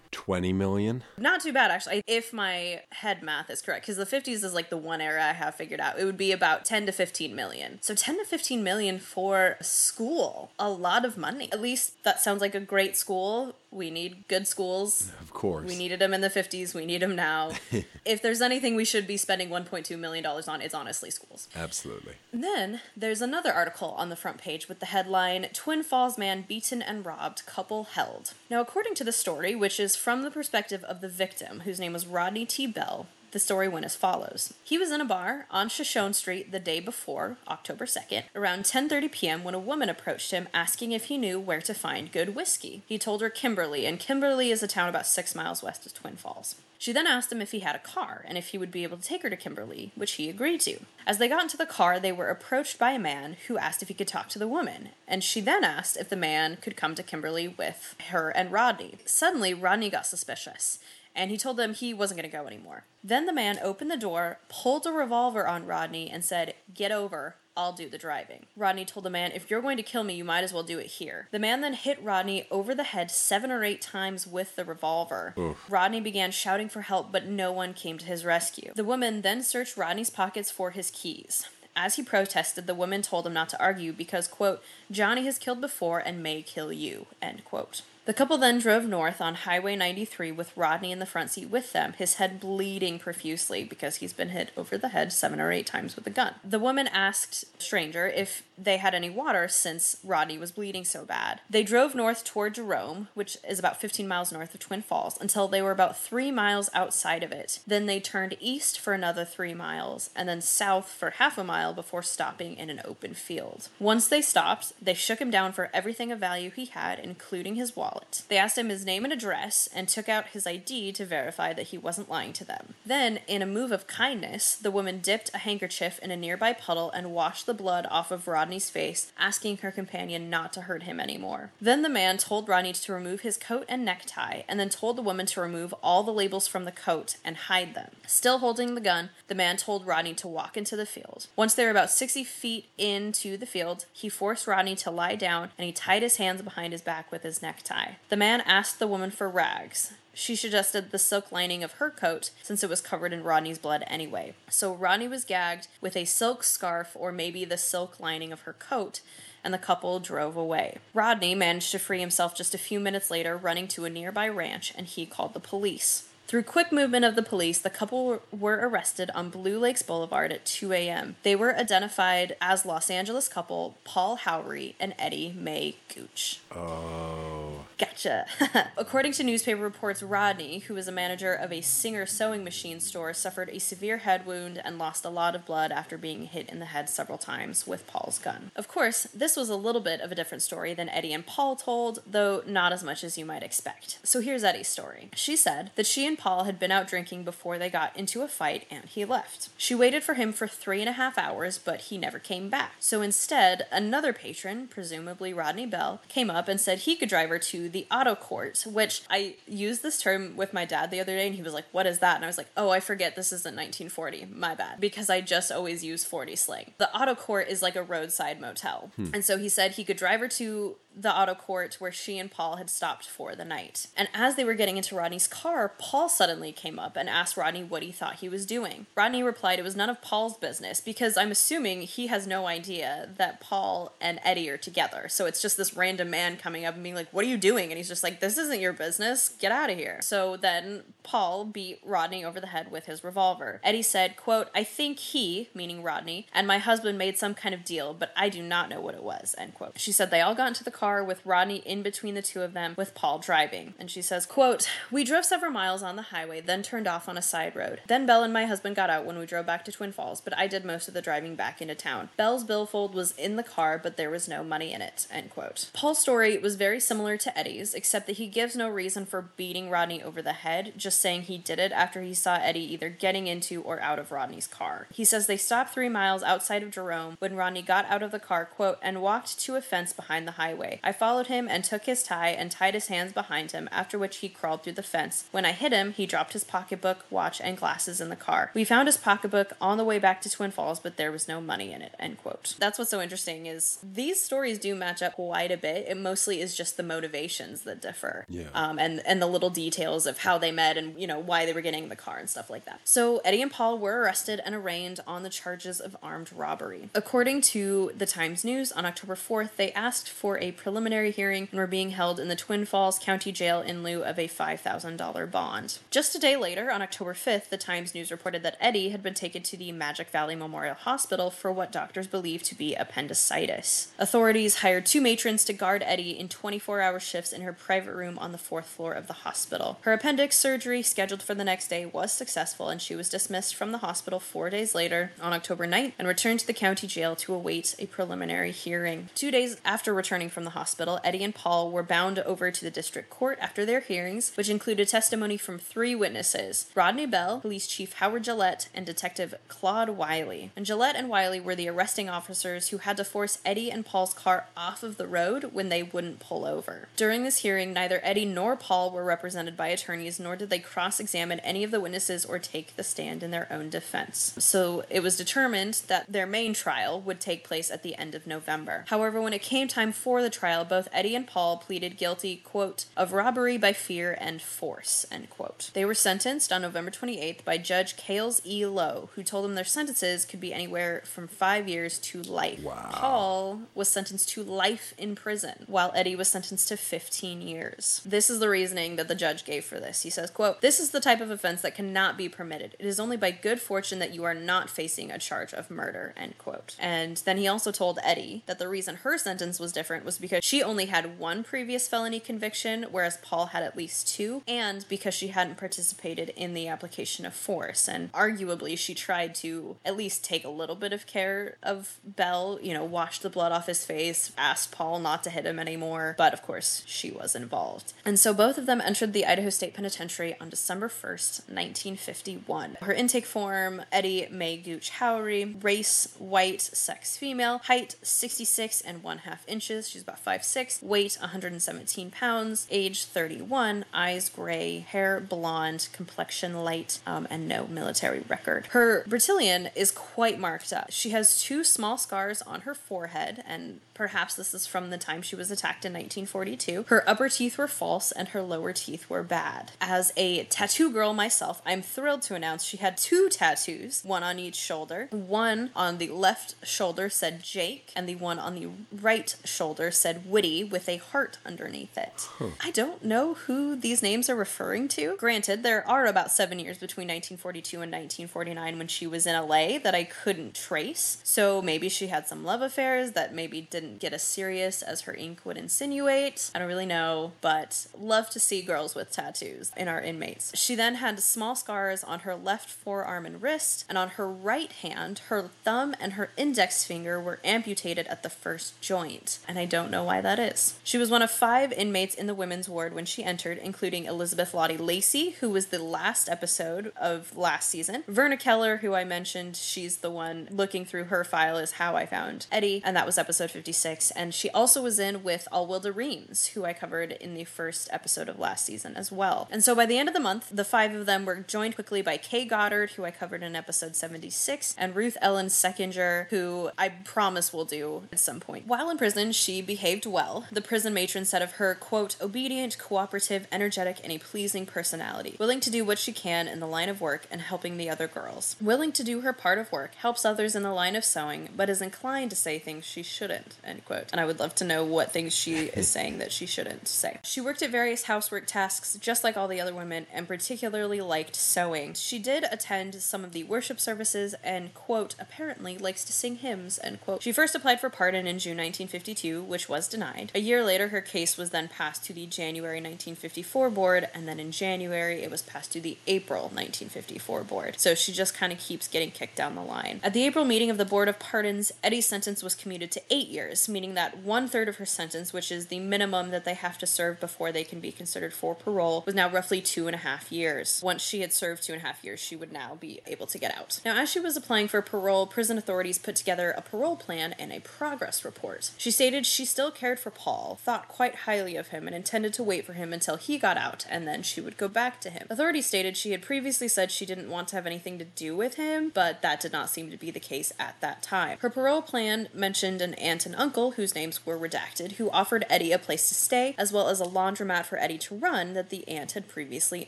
[0.11, 1.03] 20 million?
[1.17, 4.69] Not too bad, actually, if my head math is correct, because the 50s is like
[4.69, 5.99] the one era I have figured out.
[5.99, 7.79] It would be about 10 to 15 million.
[7.81, 11.49] So 10 to 15 million for school, a lot of money.
[11.51, 13.55] At least that sounds like a great school.
[13.71, 15.11] We need good schools.
[15.21, 15.67] Of course.
[15.67, 16.75] We needed them in the 50s.
[16.75, 17.51] We need them now.
[18.05, 21.47] if there's anything we should be spending $1.2 million on, it's honestly schools.
[21.55, 22.15] Absolutely.
[22.33, 26.43] And then there's another article on the front page with the headline Twin Falls Man
[26.45, 28.33] Beaten and Robbed, Couple Held.
[28.49, 31.93] Now, according to the story, which is from the perspective of the victim, whose name
[31.93, 32.65] was Rodney T.
[32.65, 34.53] Bell, the story went as follows.
[34.63, 39.11] He was in a bar on Shoshone Street the day before, October 2nd, around 10:30
[39.11, 39.43] p.m.
[39.43, 42.83] when a woman approached him asking if he knew where to find good whiskey.
[42.85, 46.15] He told her Kimberly, and Kimberly is a town about 6 miles west of Twin
[46.15, 46.55] Falls.
[46.77, 48.97] She then asked him if he had a car and if he would be able
[48.97, 50.79] to take her to Kimberly, which he agreed to.
[51.05, 53.87] As they got into the car, they were approached by a man who asked if
[53.87, 56.95] he could talk to the woman, and she then asked if the man could come
[56.95, 58.95] to Kimberly with her and Rodney.
[59.05, 60.79] Suddenly, Rodney got suspicious
[61.15, 62.85] and he told them he wasn't going to go anymore.
[63.03, 67.35] Then the man opened the door, pulled a revolver on Rodney, and said, Get over.
[67.57, 68.45] I'll do the driving.
[68.55, 70.79] Rodney told the man, If you're going to kill me, you might as well do
[70.79, 71.27] it here.
[71.31, 75.33] The man then hit Rodney over the head seven or eight times with the revolver.
[75.67, 78.71] Rodney began shouting for help, but no one came to his rescue.
[78.75, 81.45] The woman then searched Rodney's pockets for his keys.
[81.75, 85.61] As he protested, the woman told him not to argue because, quote, Johnny has killed
[85.61, 87.81] before and may kill you, end quote.
[88.03, 91.71] The couple then drove north on Highway 93 with Rodney in the front seat with
[91.71, 95.67] them, his head bleeding profusely because he's been hit over the head seven or eight
[95.67, 96.33] times with a gun.
[96.43, 101.41] The woman asked Stranger if they had any water since Rodney was bleeding so bad.
[101.47, 105.47] They drove north toward Jerome, which is about 15 miles north of Twin Falls, until
[105.47, 107.59] they were about three miles outside of it.
[107.67, 111.73] Then they turned east for another three miles, and then south for half a mile
[111.73, 113.69] before stopping in an open field.
[113.79, 117.75] Once they stopped, they shook him down for everything of value he had, including his
[117.75, 118.23] wallet wallet.
[118.29, 121.67] They asked him his name and address and took out his ID to verify that
[121.67, 122.75] he wasn't lying to them.
[122.85, 126.91] Then, in a move of kindness, the woman dipped a handkerchief in a nearby puddle
[126.91, 130.99] and washed the blood off of Rodney's face, asking her companion not to hurt him
[130.99, 131.51] anymore.
[131.59, 135.01] Then the man told Rodney to remove his coat and necktie, and then told the
[135.01, 137.91] woman to remove all the labels from the coat and hide them.
[138.07, 141.27] Still holding the gun, the man told Rodney to walk into the field.
[141.35, 145.49] Once they were about 60 feet into the field, he forced Rodney to lie down
[145.57, 147.80] and he tied his hands behind his back with his necktie.
[148.09, 149.93] The man asked the woman for rags.
[150.13, 153.83] She suggested the silk lining of her coat since it was covered in Rodney's blood
[153.87, 154.33] anyway.
[154.49, 158.53] So Rodney was gagged with a silk scarf or maybe the silk lining of her
[158.53, 159.01] coat,
[159.43, 160.77] and the couple drove away.
[160.93, 164.73] Rodney managed to free himself just a few minutes later, running to a nearby ranch,
[164.77, 166.07] and he called the police.
[166.27, 170.45] Through quick movement of the police, the couple were arrested on Blue Lakes Boulevard at
[170.45, 171.17] 2 a.m.
[171.23, 176.39] They were identified as Los Angeles couple Paul Howery and Eddie Mae Gooch.
[176.55, 177.40] Oh.
[177.81, 178.27] Gotcha.
[178.77, 183.11] According to newspaper reports, Rodney, who was a manager of a Singer sewing machine store,
[183.11, 186.59] suffered a severe head wound and lost a lot of blood after being hit in
[186.59, 188.51] the head several times with Paul's gun.
[188.55, 191.55] Of course, this was a little bit of a different story than Eddie and Paul
[191.55, 193.97] told, though not as much as you might expect.
[194.03, 195.09] So here's Eddie's story.
[195.15, 198.27] She said that she and Paul had been out drinking before they got into a
[198.27, 199.49] fight and he left.
[199.57, 202.73] She waited for him for three and a half hours, but he never came back.
[202.79, 207.39] So instead, another patron, presumably Rodney Bell, came up and said he could drive her
[207.39, 211.27] to the auto court, which I used this term with my dad the other day
[211.27, 212.15] and he was like, What is that?
[212.15, 214.27] And I was like, Oh, I forget this isn't 1940.
[214.33, 214.79] My bad.
[214.79, 216.73] Because I just always use 40 slang.
[216.77, 218.91] The auto court is like a roadside motel.
[218.95, 219.07] Hmm.
[219.13, 222.29] And so he said he could drive her to the auto court where she and
[222.29, 223.87] Paul had stopped for the night.
[223.95, 227.63] And as they were getting into Rodney's car, Paul suddenly came up and asked Rodney
[227.63, 228.87] what he thought he was doing.
[228.95, 233.09] Rodney replied it was none of Paul's business because I'm assuming he has no idea
[233.17, 235.07] that Paul and Eddie are together.
[235.07, 237.60] So it's just this random man coming up and being like, What are you doing?
[237.69, 239.29] And he's just like, This isn't your business.
[239.29, 239.99] Get out of here.
[240.01, 243.59] So then Paul beat Rodney over the head with his revolver.
[243.63, 247.63] Eddie said, quote, I think he, meaning Rodney, and my husband made some kind of
[247.63, 249.79] deal, but I do not know what it was, end quote.
[249.79, 252.53] She said they all got into the car with Rodney in between the two of
[252.53, 253.73] them, with Paul driving.
[253.79, 257.17] And she says, quote, We drove several miles on the highway, then turned off on
[257.17, 257.81] a side road.
[257.87, 260.37] Then Bell and my husband got out when we drove back to Twin Falls, but
[260.37, 262.09] I did most of the driving back into town.
[262.17, 265.69] Bell's billfold was in the car, but there was no money in it, end quote.
[265.73, 269.69] Paul's story was very similar to Eddie's, except that he gives no reason for beating
[269.69, 273.27] Rodney over the head, just saying he did it after he saw Eddie either getting
[273.27, 274.87] into or out of Rodney's car.
[274.93, 278.19] He says they stopped three miles outside of Jerome when Rodney got out of the
[278.19, 280.79] car, quote, and walked to a fence behind the highway.
[280.83, 284.17] I followed him and took his tie and tied his hands behind him, after which
[284.17, 285.25] he crawled through the fence.
[285.31, 288.51] When I hit him, he dropped his pocketbook, watch, and glasses in the car.
[288.53, 291.41] We found his pocketbook on the way back to Twin Falls, but there was no
[291.41, 292.55] money in it, end quote.
[292.59, 295.85] That's what's so interesting is these stories do match up quite a bit.
[295.87, 296.83] It mostly is just the
[297.31, 298.25] motivations that differ.
[298.29, 298.47] Yeah.
[298.53, 301.53] Um, and, and the little details of how they met and, you know, why they
[301.53, 302.81] were getting in the car and stuff like that.
[302.83, 306.89] So Eddie and Paul were arrested and arraigned on the charges of armed robbery.
[306.93, 311.59] According to the Times News, on October 4th, they asked for a preliminary hearing and
[311.59, 315.79] were being held in the Twin Falls County Jail in lieu of a $5,000 bond.
[315.89, 319.13] Just a day later, on October 5th, the Times News reported that Eddie had been
[319.13, 323.91] taken to the Magic Valley Memorial Hospital for what doctors believe to be appendicitis.
[323.97, 328.17] Authorities hired two matrons to guard Eddie in 24 hour shifts in her private room
[328.17, 329.77] on the fourth floor of the hospital.
[329.81, 333.71] Her appendix surgery, scheduled for the next day, was successful and she was dismissed from
[333.71, 337.33] the hospital four days later on October 9th and returned to the county jail to
[337.33, 339.09] await a preliminary hearing.
[339.13, 342.71] Two days after returning from the hospital, Eddie and Paul were bound over to the
[342.71, 347.93] district court after their hearings, which included testimony from three witnesses Rodney Bell, Police Chief
[347.93, 350.51] Howard Gillette, and Detective Claude Wiley.
[350.55, 354.13] And Gillette and Wiley were the arresting officers who had to force Eddie and Paul's
[354.13, 356.87] car off of the road when they wouldn't pull over.
[356.95, 360.99] During this hearing, neither Eddie nor Paul were represented by attorneys, nor did they cross
[360.99, 364.33] examine any of the witnesses or take the stand in their own defense.
[364.39, 368.25] So it was determined that their main trial would take place at the end of
[368.25, 368.85] November.
[368.87, 372.85] However, when it came time for the trial, both Eddie and Paul pleaded guilty, quote,
[372.95, 375.71] of robbery by fear and force, end quote.
[375.73, 378.65] They were sentenced on November 28th by Judge Cales E.
[378.65, 382.63] Lowe, who told them their sentences could be anywhere from five years to life.
[382.63, 382.89] Wow.
[382.91, 388.01] Paul was sentenced to life in prison, while Eddie was sentenced to 15 years.
[388.05, 390.03] This is the reasoning that the judge gave for this.
[390.03, 392.75] He says, quote, This is the type of offense that cannot be permitted.
[392.79, 396.13] It is only by good fortune that you are not facing a charge of murder,
[396.15, 396.75] end quote.
[396.79, 400.43] And then he also told Eddie that the reason her sentence was different was because
[400.43, 405.13] she only had one previous felony conviction, whereas Paul had at least two, and because
[405.13, 407.87] she hadn't participated in the application of force.
[407.87, 412.59] And arguably, she tried to at least take a little bit of care of Bell,
[412.61, 416.15] you know, wash the blood off his face, asked Paul not to hit him anymore,
[416.17, 417.93] but of course, she was involved.
[418.05, 422.77] And so both of them entered the Idaho State Penitentiary on December 1st, 1951.
[422.81, 429.19] Her intake form Eddie Mae Gooch Howry, race white, sex female, height 66 and one
[429.19, 436.63] half inches, she's about 5'6, weight 117 pounds, age 31, eyes gray, hair blonde, complexion
[436.63, 438.67] light, um, and no military record.
[438.67, 440.91] Her Bertillon is quite marked up.
[440.91, 445.21] She has two small scars on her forehead, and perhaps this is from the time
[445.21, 446.80] she was attacked in 1942.
[446.87, 449.71] Her upper teeth were false and her lower teeth were bad.
[449.79, 454.39] As a tattoo girl myself, I'm thrilled to announce she had two tattoos, one on
[454.39, 455.07] each shoulder.
[455.11, 460.25] One on the left shoulder said Jake, and the one on the right shoulder said
[460.25, 462.27] Woody with a heart underneath it.
[462.63, 465.15] I don't know who these names are referring to.
[465.17, 469.77] Granted, there are about seven years between 1942 and 1949 when she was in LA
[469.79, 471.17] that I couldn't trace.
[471.23, 475.13] So maybe she had some love affairs that maybe didn't get as serious as her
[475.13, 476.51] ink would insinuate.
[476.55, 480.57] I don't really know, but love to see girls with tattoos in our inmates.
[480.57, 484.71] She then had small scars on her left forearm and wrist, and on her right
[484.71, 489.39] hand, her thumb and her index finger were amputated at the first joint.
[489.49, 490.79] And I don't know why that is.
[490.81, 494.53] She was one of five inmates in the women's ward when she entered, including Elizabeth
[494.53, 498.05] Lottie Lacey, who was the last episode of last season.
[498.07, 502.05] Verna Keller, who I mentioned, she's the one looking through her file, is how I
[502.05, 504.11] found Eddie, and that was episode 56.
[504.11, 508.29] And she also was in with Alwilda Reams, who I covered in the first episode
[508.29, 509.47] of last season as well.
[509.51, 512.01] And so by the end of the month, the five of them were joined quickly
[512.01, 516.89] by Kay Goddard, who I covered in episode 76, and Ruth Ellen Seckinger, who I
[516.89, 518.67] promise will do at some point.
[518.67, 520.45] While in prison, she behaved well.
[520.51, 525.59] The prison matron said of her, quote, obedient, cooperative, energetic, and a pleasing personality, willing
[525.61, 528.55] to do what she can in the line of work and helping the other girls.
[528.61, 531.69] Willing to do her part of work, helps others in the line of sewing, but
[531.69, 534.07] is inclined to say things she shouldn't, end quote.
[534.11, 537.19] And I would love to know what things she is saying that she shouldn't say.
[537.23, 541.35] She worked at various housework tasks just like all the other women and particularly liked
[541.35, 541.93] sewing.
[541.93, 546.79] She did attend some of the worship services and, quote, apparently likes to sing hymns,
[546.83, 547.21] end quote.
[547.21, 550.31] She first applied for pardon in June 1952, which was denied.
[550.33, 554.39] A year later, her case was then passed to the January 1954 board, and then
[554.39, 557.79] in January, it was passed to the April 1954 board.
[557.79, 559.99] So she just kind of keeps getting kicked down the line.
[560.03, 563.27] At the April meeting of the Board of Pardons, Eddie's sentence was commuted to eight
[563.27, 566.77] years, meaning that one third of her sentence, which is the minimum that they have
[566.79, 569.99] to serve before they can be considered for parole, was now roughly two and a
[569.99, 570.81] half years.
[570.83, 573.37] Once she had served two and a half years, she would now be able to
[573.37, 573.79] get out.
[573.85, 577.51] Now, as she was applying for parole, prison authorities put together a parole plan and
[577.51, 578.71] a progress report.
[578.77, 582.43] She stated she still cared for Paul, thought quite highly of him, and intended to
[582.43, 585.27] wait for him until he got out, and then she would go back to him.
[585.29, 588.55] Authorities stated she had previously said she didn't want to have anything to do with
[588.55, 591.37] him, but that did not seem to be the case at that time.
[591.41, 595.71] Her parole plan mentioned an aunt and uncle, whose names were redacted, who offered Eddie
[595.71, 598.87] a place to stay, as well as a laundromat for Eddie to run that the
[598.87, 599.87] aunt had previously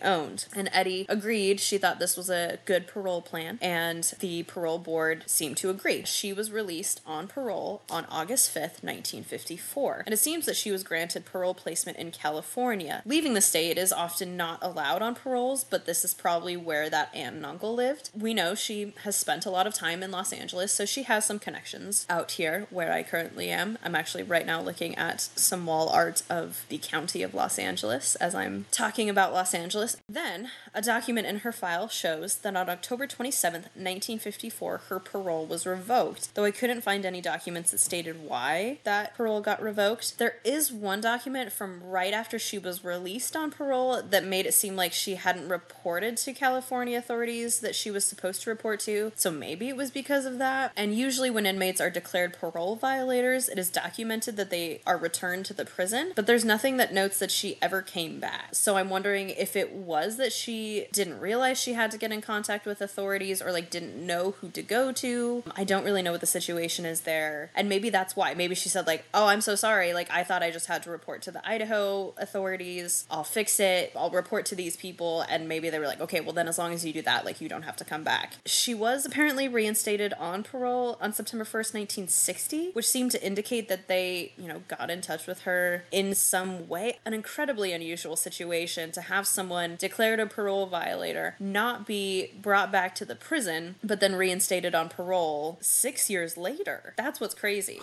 [0.02, 0.46] owned.
[0.56, 1.60] And Eddie agreed.
[1.60, 6.04] She thought this was a good parole plan, and the parole board seemed to agree.
[6.06, 10.84] She was released on parole on August 5th, 1954, and it seems that she was
[10.84, 13.02] granted parole placement in California.
[13.06, 17.14] Leaving the state is often not allowed on paroles, but this is probably where that
[17.14, 18.10] aunt and uncle lived.
[18.18, 21.26] We know she has spent a lot of time in Los Angeles, so she has
[21.26, 23.78] some connections out here where I currently am.
[23.84, 28.16] I'm actually right now looking at some wall art of the county of Los Angeles
[28.16, 29.98] as I'm talking about Los Angeles.
[30.08, 35.66] Then, a document in her file shows that on October 27th, 1954, her parole was
[35.66, 40.18] revoked, though I couldn't find any documents that stated why that parole got revoked.
[40.18, 44.54] There is one document from right after she was released on parole that made it
[44.54, 49.12] seem like she hadn't reported to California authorities that she was supposed to report to,
[49.16, 50.72] so maybe it was because of that.
[50.76, 55.46] And usually, when inmates are declared parole violators, it is documented that they are returned
[55.46, 58.56] to the prison, but there's nothing that notes that she ever came back.
[58.56, 62.22] So I'm wondering if it was that she didn't realize she had to get in
[62.22, 65.44] contact with authorities or like didn't know who to go to.
[65.56, 67.52] I don't really know what the situation is there.
[67.56, 68.34] And maybe that's why.
[68.34, 69.94] Maybe she said, like, oh, I'm so sorry.
[69.94, 73.06] Like, I thought I just had to report to the Idaho authorities.
[73.10, 73.92] I'll fix it.
[73.96, 75.22] I'll report to these people.
[75.22, 77.42] And maybe they were like, okay, well, then as long as you do that, like,
[77.42, 78.34] you don't have to come back.
[78.46, 83.88] She was apparently reinstated on parole on September 1st, 1960, which seemed to indicate that
[83.88, 87.00] they, you know, got in touch with her in some way.
[87.06, 92.72] An incredibly unusual situation to have someone someone declared a parole violator not be brought
[92.72, 96.94] back to the prison, but then reinstated on parole six years later.
[96.98, 97.80] That's what's crazy.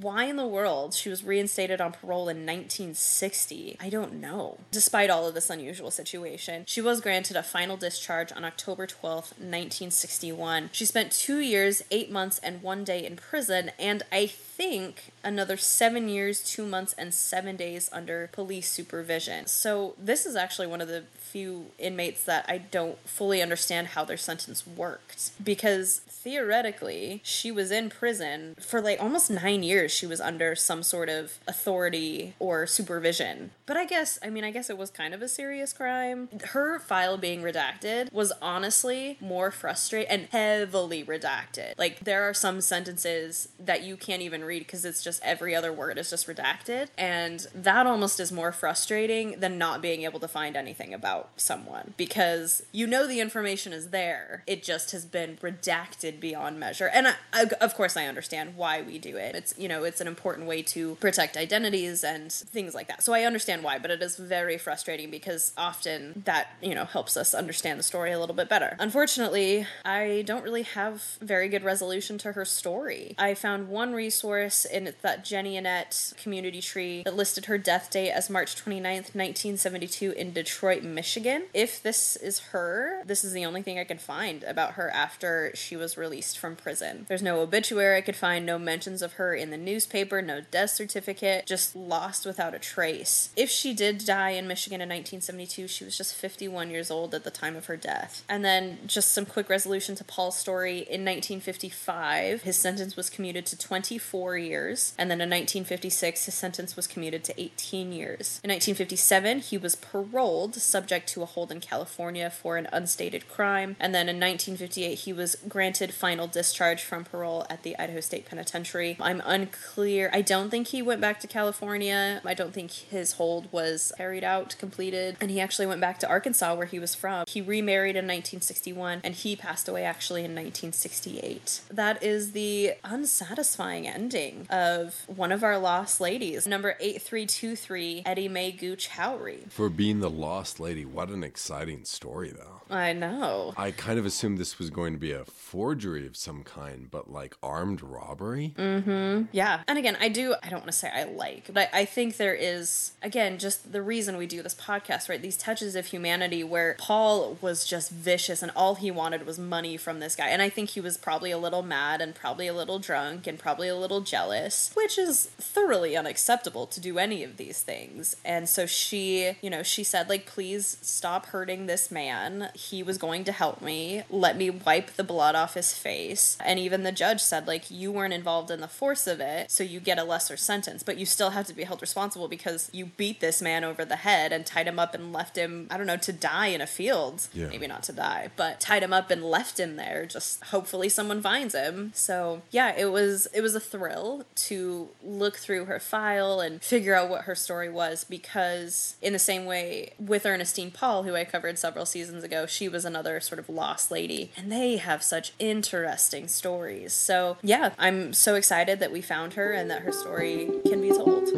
[0.00, 3.76] Why in the world she was reinstated on parole in 1960?
[3.80, 4.58] I don't know.
[4.70, 9.38] Despite all of this unusual situation, she was granted a final discharge on October 12th,
[9.38, 10.70] 1961.
[10.72, 15.56] She spent two years, eight months, and one day in prison, and I think another
[15.56, 19.46] seven years, two months, and seven days under police supervision.
[19.46, 24.04] So, this is actually one of the few inmates that I don't fully understand how
[24.04, 25.30] their sentence worked.
[25.42, 29.92] Because theoretically, she was in prison for like almost nine years.
[29.92, 33.50] She was under some sort of authority or supervision.
[33.66, 36.28] But I guess, I mean, I guess it was kind of a serious crime.
[36.52, 41.74] Her file being redacted was honestly more frustrating and heavily redacted.
[41.76, 45.72] Like, there are some sentences that you can't even read because it's just every other
[45.72, 46.88] word is just redacted.
[46.96, 51.94] And that almost is more frustrating than not being able to find anything about someone
[51.96, 54.42] because you know the information is there.
[54.46, 56.88] It just has been redacted beyond measure.
[56.88, 59.34] And I, I, of course, I understand why we do it.
[59.34, 63.02] It's, you know, it's an important way to protect identities and things like that.
[63.02, 67.16] So I understand why, but it is very frustrating because often that, you know, helps
[67.16, 68.76] us understand the story a little bit better.
[68.78, 73.14] Unfortunately, I don't really have very good resolution to her story.
[73.18, 78.30] I found one resource in that Geneanet community tree that listed her death date as
[78.30, 81.44] March 29th, 1972 in Detroit, Michigan.
[81.54, 85.52] If this is her, this is the only thing I could find about her after
[85.54, 87.06] she was released from prison.
[87.08, 90.70] There's no obituary I could find, no mentions of her in the newspaper, no death
[90.70, 93.30] certificate, just lost without a trace.
[93.36, 97.24] If she did die in Michigan in 1972, she was just 51 years old at
[97.24, 98.24] the time of her death.
[98.28, 100.78] And then just some quick resolution to Paul's story.
[100.78, 106.76] In 1955, his sentence was commuted to 24 years, and then in 1956, his sentence
[106.76, 108.40] was commuted to 18 years.
[108.44, 113.76] In 1957, he was paroled, subject to a hold in California for an unstated crime,
[113.80, 118.26] and then in 1958, he was granted final discharge from parole at the Idaho State
[118.26, 118.96] Penitentiary.
[119.00, 120.10] I'm unclear.
[120.12, 122.20] I don't think he went back to California.
[122.24, 126.08] I don't think his hold was carried out, completed, and he actually went back to
[126.08, 127.24] Arkansas, where he was from.
[127.28, 131.62] He remarried in 1961, and he passed away actually in 1968.
[131.70, 138.52] That is the unsatisfying ending of one of our lost ladies, number 8323, Eddie Mae
[138.52, 139.50] Gooch Howry.
[139.50, 142.62] For being the lost lady, what an exciting story, though.
[142.70, 143.54] I know.
[143.56, 147.10] I kind of assumed this was going to be a forgery of some kind, but
[147.10, 148.54] like armed robbery?
[148.56, 149.22] Mm hmm.
[149.32, 149.62] Yeah.
[149.66, 152.16] And again, I do, I don't want to say I like, but I, I think
[152.16, 155.20] there is, again, just the reason we do this podcast, right?
[155.20, 159.76] These touches of humanity where Paul was just vicious and all he wanted was money
[159.76, 160.28] from this guy.
[160.28, 163.38] And I think he was probably a little mad and probably a little drunk and
[163.38, 168.16] probably a little jealous, which is thoroughly unacceptable to do any of these things.
[168.24, 172.50] And so she, you know, she said, like, please stop hurting this man.
[172.54, 174.02] He was going to help me.
[174.10, 176.36] Let me wipe the blood off his face.
[176.44, 179.64] And even the judge said, like, you weren't involved in the force of it, so
[179.64, 182.86] you get a lesser sentence, but you still have to be held responsible because you
[182.86, 185.86] beat this man over the head and tied him up and left him, I don't
[185.86, 187.28] know, to die in a field.
[187.32, 187.48] Yeah.
[187.48, 190.06] Maybe not to die, but tied him up and left him there.
[190.06, 191.92] Just hopefully someone finds him.
[191.94, 194.57] So yeah, it was it was a thrill to
[195.02, 199.44] look through her file and figure out what her story was because in the same
[199.44, 203.48] way with Ernestine Paul, who I covered several seasons ago, she was another sort of
[203.48, 204.32] lost lady.
[204.36, 206.92] And they have such interesting stories.
[206.92, 210.90] So yeah, I'm so excited that we found her and that her story can be
[210.90, 211.28] told.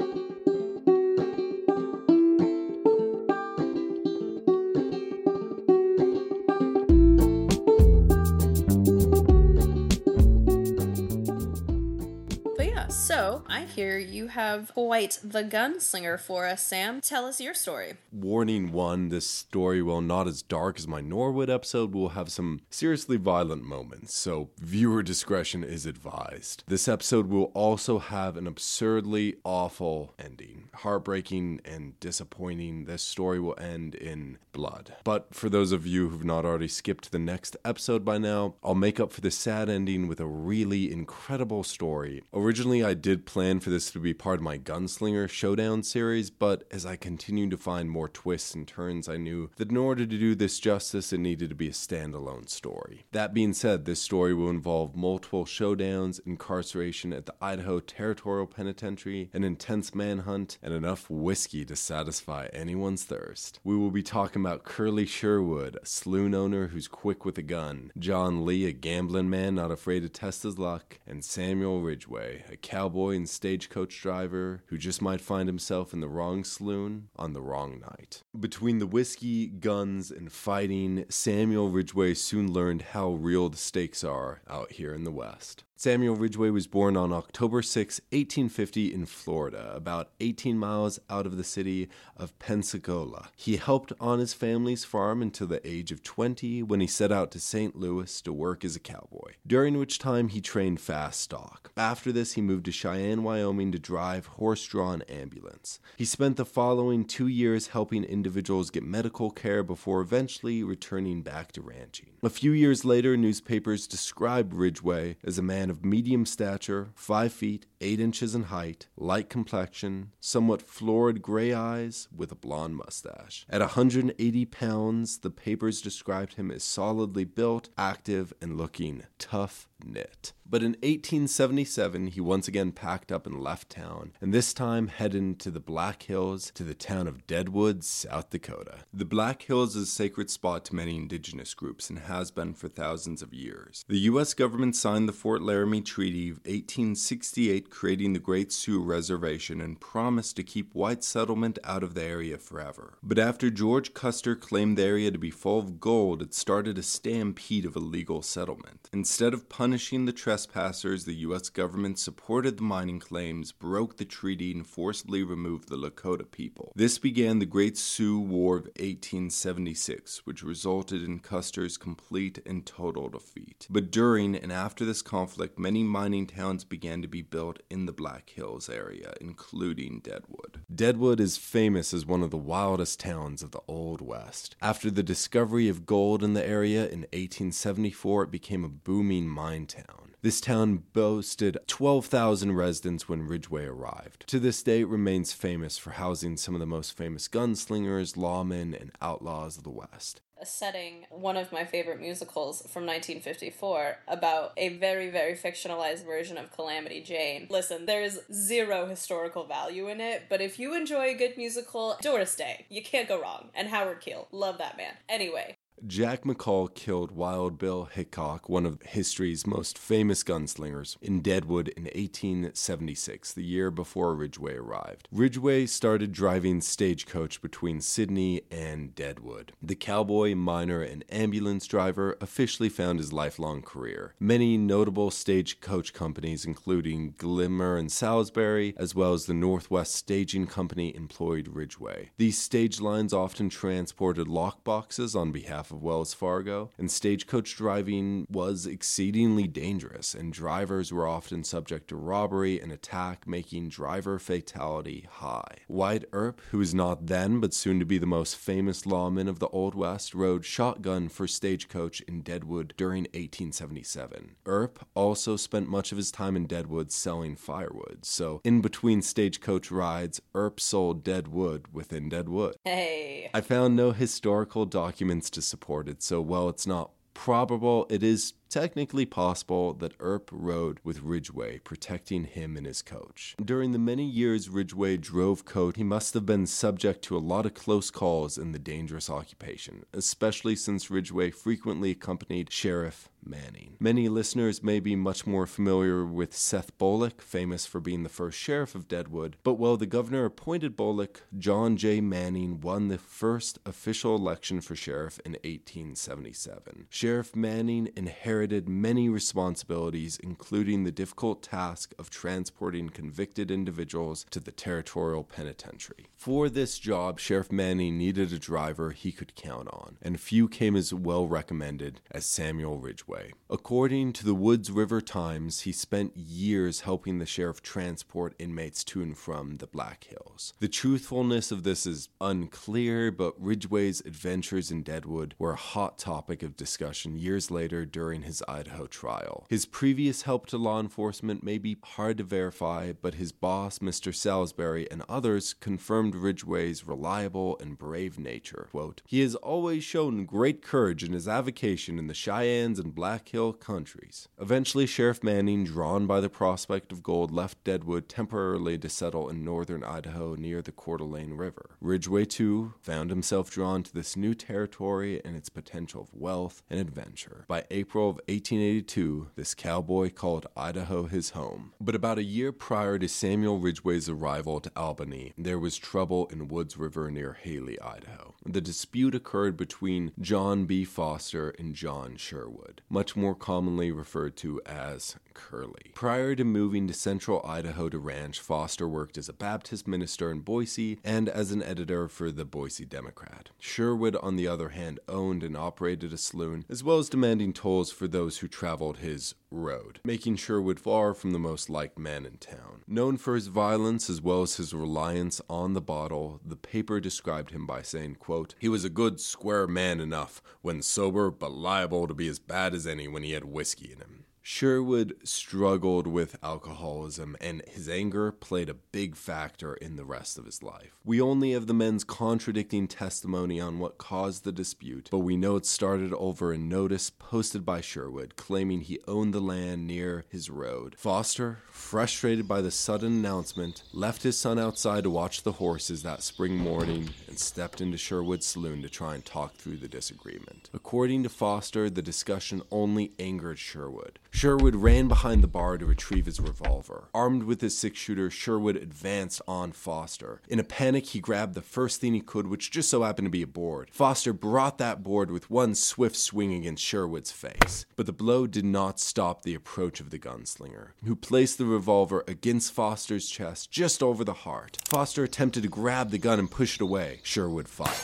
[13.81, 17.01] Hear you have quite the gunslinger for us, Sam.
[17.01, 17.95] Tell us your story.
[18.13, 22.61] Warning one, this story, while not as dark as my Norwood episode, will have some
[22.69, 26.63] seriously violent moments, so viewer discretion is advised.
[26.67, 30.69] This episode will also have an absurdly awful ending.
[30.75, 34.95] Heartbreaking and disappointing, this story will end in blood.
[35.05, 38.75] But for those of you who've not already skipped the next episode by now, I'll
[38.75, 42.23] make up for the sad ending with a really incredible story.
[42.35, 46.65] Originally, I did plan for this to be part of my Gunslinger Showdown series, but
[46.73, 50.19] as I continued to find more twists and turns, I knew that in order to
[50.19, 53.07] do this justice, it needed to be a standalone story.
[53.13, 59.31] That being said, this story will involve multiple showdowns, incarceration at the Idaho Territorial Penitentiary,
[59.33, 63.61] an intense manhunt, and enough whiskey to satisfy anyone's thirst.
[63.63, 67.93] We will be talking about Curly Sherwood, a saloon owner who's quick with a gun,
[67.97, 72.57] John Lee, a gambling man not afraid to test his luck, and Samuel Ridgeway, a
[72.57, 73.29] cowboy and
[73.61, 78.23] stagecoach driver who just might find himself in the wrong saloon on the wrong night.
[78.39, 84.41] Between the whiskey, guns, and fighting, Samuel Ridgeway soon learned how real the stakes are
[84.49, 85.65] out here in the West.
[85.83, 91.39] Samuel Ridgeway was born on October 6, 1850, in Florida, about 18 miles out of
[91.39, 93.31] the city of Pensacola.
[93.35, 97.31] He helped on his family's farm until the age of 20 when he set out
[97.31, 97.77] to St.
[97.77, 101.73] Louis to work as a cowboy, during which time he trained fast stock.
[101.79, 105.81] After this, he moved to Cheyenne, Wyoming to drive horse drawn ambulance.
[105.97, 111.53] He spent the following two years helping individuals get medical care before eventually returning back
[111.53, 112.11] to ranching.
[112.23, 117.67] A few years later, newspapers described Ridgeway as a man of medium stature, 5 feet,
[117.81, 123.47] 8 inches in height, light complexion, somewhat florid gray eyes, with a blonde mustache.
[123.49, 130.33] At 180 pounds, the papers described him as solidly built, active, and looking tough knit.
[130.51, 135.39] But in 1877, he once again packed up and left town, and this time headed
[135.41, 138.79] to the Black Hills to the town of Deadwood, South Dakota.
[138.93, 142.69] The Black Hills is a sacred spot to many indigenous groups and has been for
[142.69, 143.85] thousands of years.
[143.89, 144.35] The U.S.
[144.35, 150.37] government signed the Fort Laramie Treaty of 1868, creating the Great Sioux Reservation, and promised
[150.37, 152.99] to keep white settlement out of the area forever.
[153.03, 156.83] But after George Custer claimed the area to be full of gold, it started a
[156.83, 158.89] stampede of illegal settlement.
[158.93, 161.49] Instead of punishing the trespassers, the U.S.
[161.49, 166.73] government supported the mining claims, broke the treaty, and forcibly removed the Lakota people.
[166.75, 173.09] This began the Great Sioux War of 1876, which resulted in Custer's complete and total
[173.09, 173.67] defeat.
[173.71, 177.93] But during and after this conflict, many mining towns began to be built in the
[177.93, 180.61] Black Hills area, including Deadwood.
[180.75, 184.57] Deadwood is famous as one of the wildest towns of the Old West.
[184.63, 189.67] After the discovery of gold in the area in 1874, it became a booming mine
[189.67, 190.15] town.
[190.23, 194.27] This town boasted 12,000 residents when Ridgeway arrived.
[194.29, 198.79] To this day, it remains famous for housing some of the most famous gunslingers, lawmen,
[198.79, 204.71] and outlaws of the West setting one of my favorite musicals from 1954 about a
[204.71, 207.47] very, very fictionalized version of Calamity Jane.
[207.51, 212.35] Listen, there's zero historical value in it, but if you enjoy a good musical, Doris
[212.37, 213.51] Day, you can't go wrong.
[213.55, 214.95] And Howard Keel, love that man.
[215.09, 215.57] Anyway,
[215.87, 221.85] Jack McCall killed Wild Bill Hickok, one of history's most famous gunslingers, in Deadwood in
[221.85, 225.09] 1876, the year before Ridgeway arrived.
[225.11, 229.53] Ridgeway started driving stagecoach between Sidney and Deadwood.
[229.63, 234.15] The cowboy, miner, and ambulance driver officially found his lifelong career.
[234.21, 240.95] Many notable stagecoach companies, including Gilmer and Salisbury, as well as the Northwest Staging Company,
[240.95, 242.11] employed Ridgeway.
[242.19, 248.67] These stage lines often transported lockboxes on behalf of Wells Fargo, and stagecoach driving was
[248.67, 255.59] exceedingly dangerous, and drivers were often subject to robbery and attack, making driver fatality high.
[255.69, 259.39] Wyatt Earp, who is not then but soon to be the most famous lawman of
[259.39, 264.37] the Old West, rode shotgun for stagecoach in Deadwood during 1877.
[264.47, 269.71] Earp also spent much of his time in Deadwood selling firewood, so in between stagecoach
[269.71, 272.57] rides, Earp sold dead wood within Deadwood.
[272.65, 273.31] Hey.
[273.33, 278.35] I found no historical documents to support it, so while it's not probable, it is
[278.51, 283.37] technically possible that Earp rode with Ridgeway, protecting him and his coach.
[283.43, 287.47] During the many years Ridgeway drove coach, he must have been subject to a lot
[287.47, 293.77] of close calls in the dangerous occupation, especially since Ridgeway frequently accompanied Sheriff Manning.
[293.79, 298.39] Many listeners may be much more familiar with Seth Bullock, famous for being the first
[298.39, 302.01] sheriff of Deadwood, but while the governor appointed Bullock, John J.
[302.01, 306.87] Manning won the first official election for sheriff in 1877.
[306.89, 314.53] Sheriff Manning inherited many responsibilities, including the difficult task of transporting convicted individuals to the
[314.53, 316.07] territorial penitentiary.
[316.17, 320.77] For this job, Sheriff Manning needed a driver he could count on, and few came
[320.77, 323.33] as well recommended as Samuel Ridgeway.
[323.49, 329.03] According to the Woods River Times, he spent years helping the sheriff transport inmates to
[329.03, 330.55] and from the Black Hills.
[330.61, 336.43] The truthfulness of this is unclear, but Ridgeway's adventures in Deadwood were a hot topic
[336.43, 339.47] of discussion years later during his Idaho trial.
[339.49, 344.15] His previous help to law enforcement may be hard to verify, but his boss, Mr.
[344.15, 348.69] Salisbury, and others confirmed Ridgeway's reliable and brave nature.
[348.71, 353.29] Quote, he has always shown great courage in his avocation in the Cheyennes and Black
[353.29, 354.29] Hill countries.
[354.41, 359.45] Eventually, Sheriff Manning, drawn by the prospect of gold, left Deadwood temporarily to settle in
[359.45, 361.77] northern Idaho near the Coeur d'Alene River.
[361.81, 366.79] Ridgeway, too, found himself drawn to this new territory and its potential of wealth and
[366.79, 367.45] adventure.
[367.49, 371.73] By April of 1882, this cowboy called Idaho his home.
[371.81, 376.49] But about a year prior to Samuel Ridgeway's arrival to Albany, there was trouble in
[376.49, 378.35] Woods River near Hailey, Idaho.
[378.45, 380.85] The dispute occurred between John B.
[380.85, 385.93] Foster and John Sherwood, much more commonly referred to as Curly.
[385.95, 390.41] Prior to moving to central Idaho to ranch, Foster worked as a Baptist minister in
[390.41, 393.51] Boise and as an editor for the Boise Democrat.
[393.59, 397.91] Sherwood, on the other hand, owned and operated a saloon, as well as demanding tolls
[397.91, 402.37] for those who traveled his road, making Sherwood far from the most liked man in
[402.39, 402.83] town.
[402.87, 407.51] Known for his violence as well as his reliance on the bottle, the paper described
[407.51, 412.07] him by saying, quote, He was a good square man enough when sober, but liable
[412.07, 414.20] to be as bad as any when he had whiskey in him.
[414.43, 420.45] Sherwood struggled with alcoholism, and his anger played a big factor in the rest of
[420.45, 420.97] his life.
[421.05, 425.57] We only have the men's contradicting testimony on what caused the dispute, but we know
[425.57, 430.51] it started over a notice posted by Sherwood claiming he owned the land near his
[430.51, 430.95] road.
[430.99, 436.23] Foster, frustrated by the sudden announcement, left his son outside to watch the horses that
[436.23, 440.71] spring morning and stepped into Sherwood's saloon to try and talk through the disagreement.
[440.75, 444.19] According to Foster, the discussion only angered Sherwood.
[444.31, 447.09] Sherwood ran behind the bar to retrieve his revolver.
[447.13, 450.41] Armed with his six shooter, Sherwood advanced on Foster.
[450.49, 453.31] In a panic, he grabbed the first thing he could, which just so happened to
[453.31, 453.91] be a board.
[453.93, 457.85] Foster brought that board with one swift swing against Sherwood's face.
[457.97, 462.25] But the blow did not stop the approach of the gunslinger, who placed the revolver
[462.27, 464.79] against Foster's chest just over the heart.
[464.85, 467.21] Foster attempted to grab the gun and push it away.
[467.23, 467.97] Sherwood fired.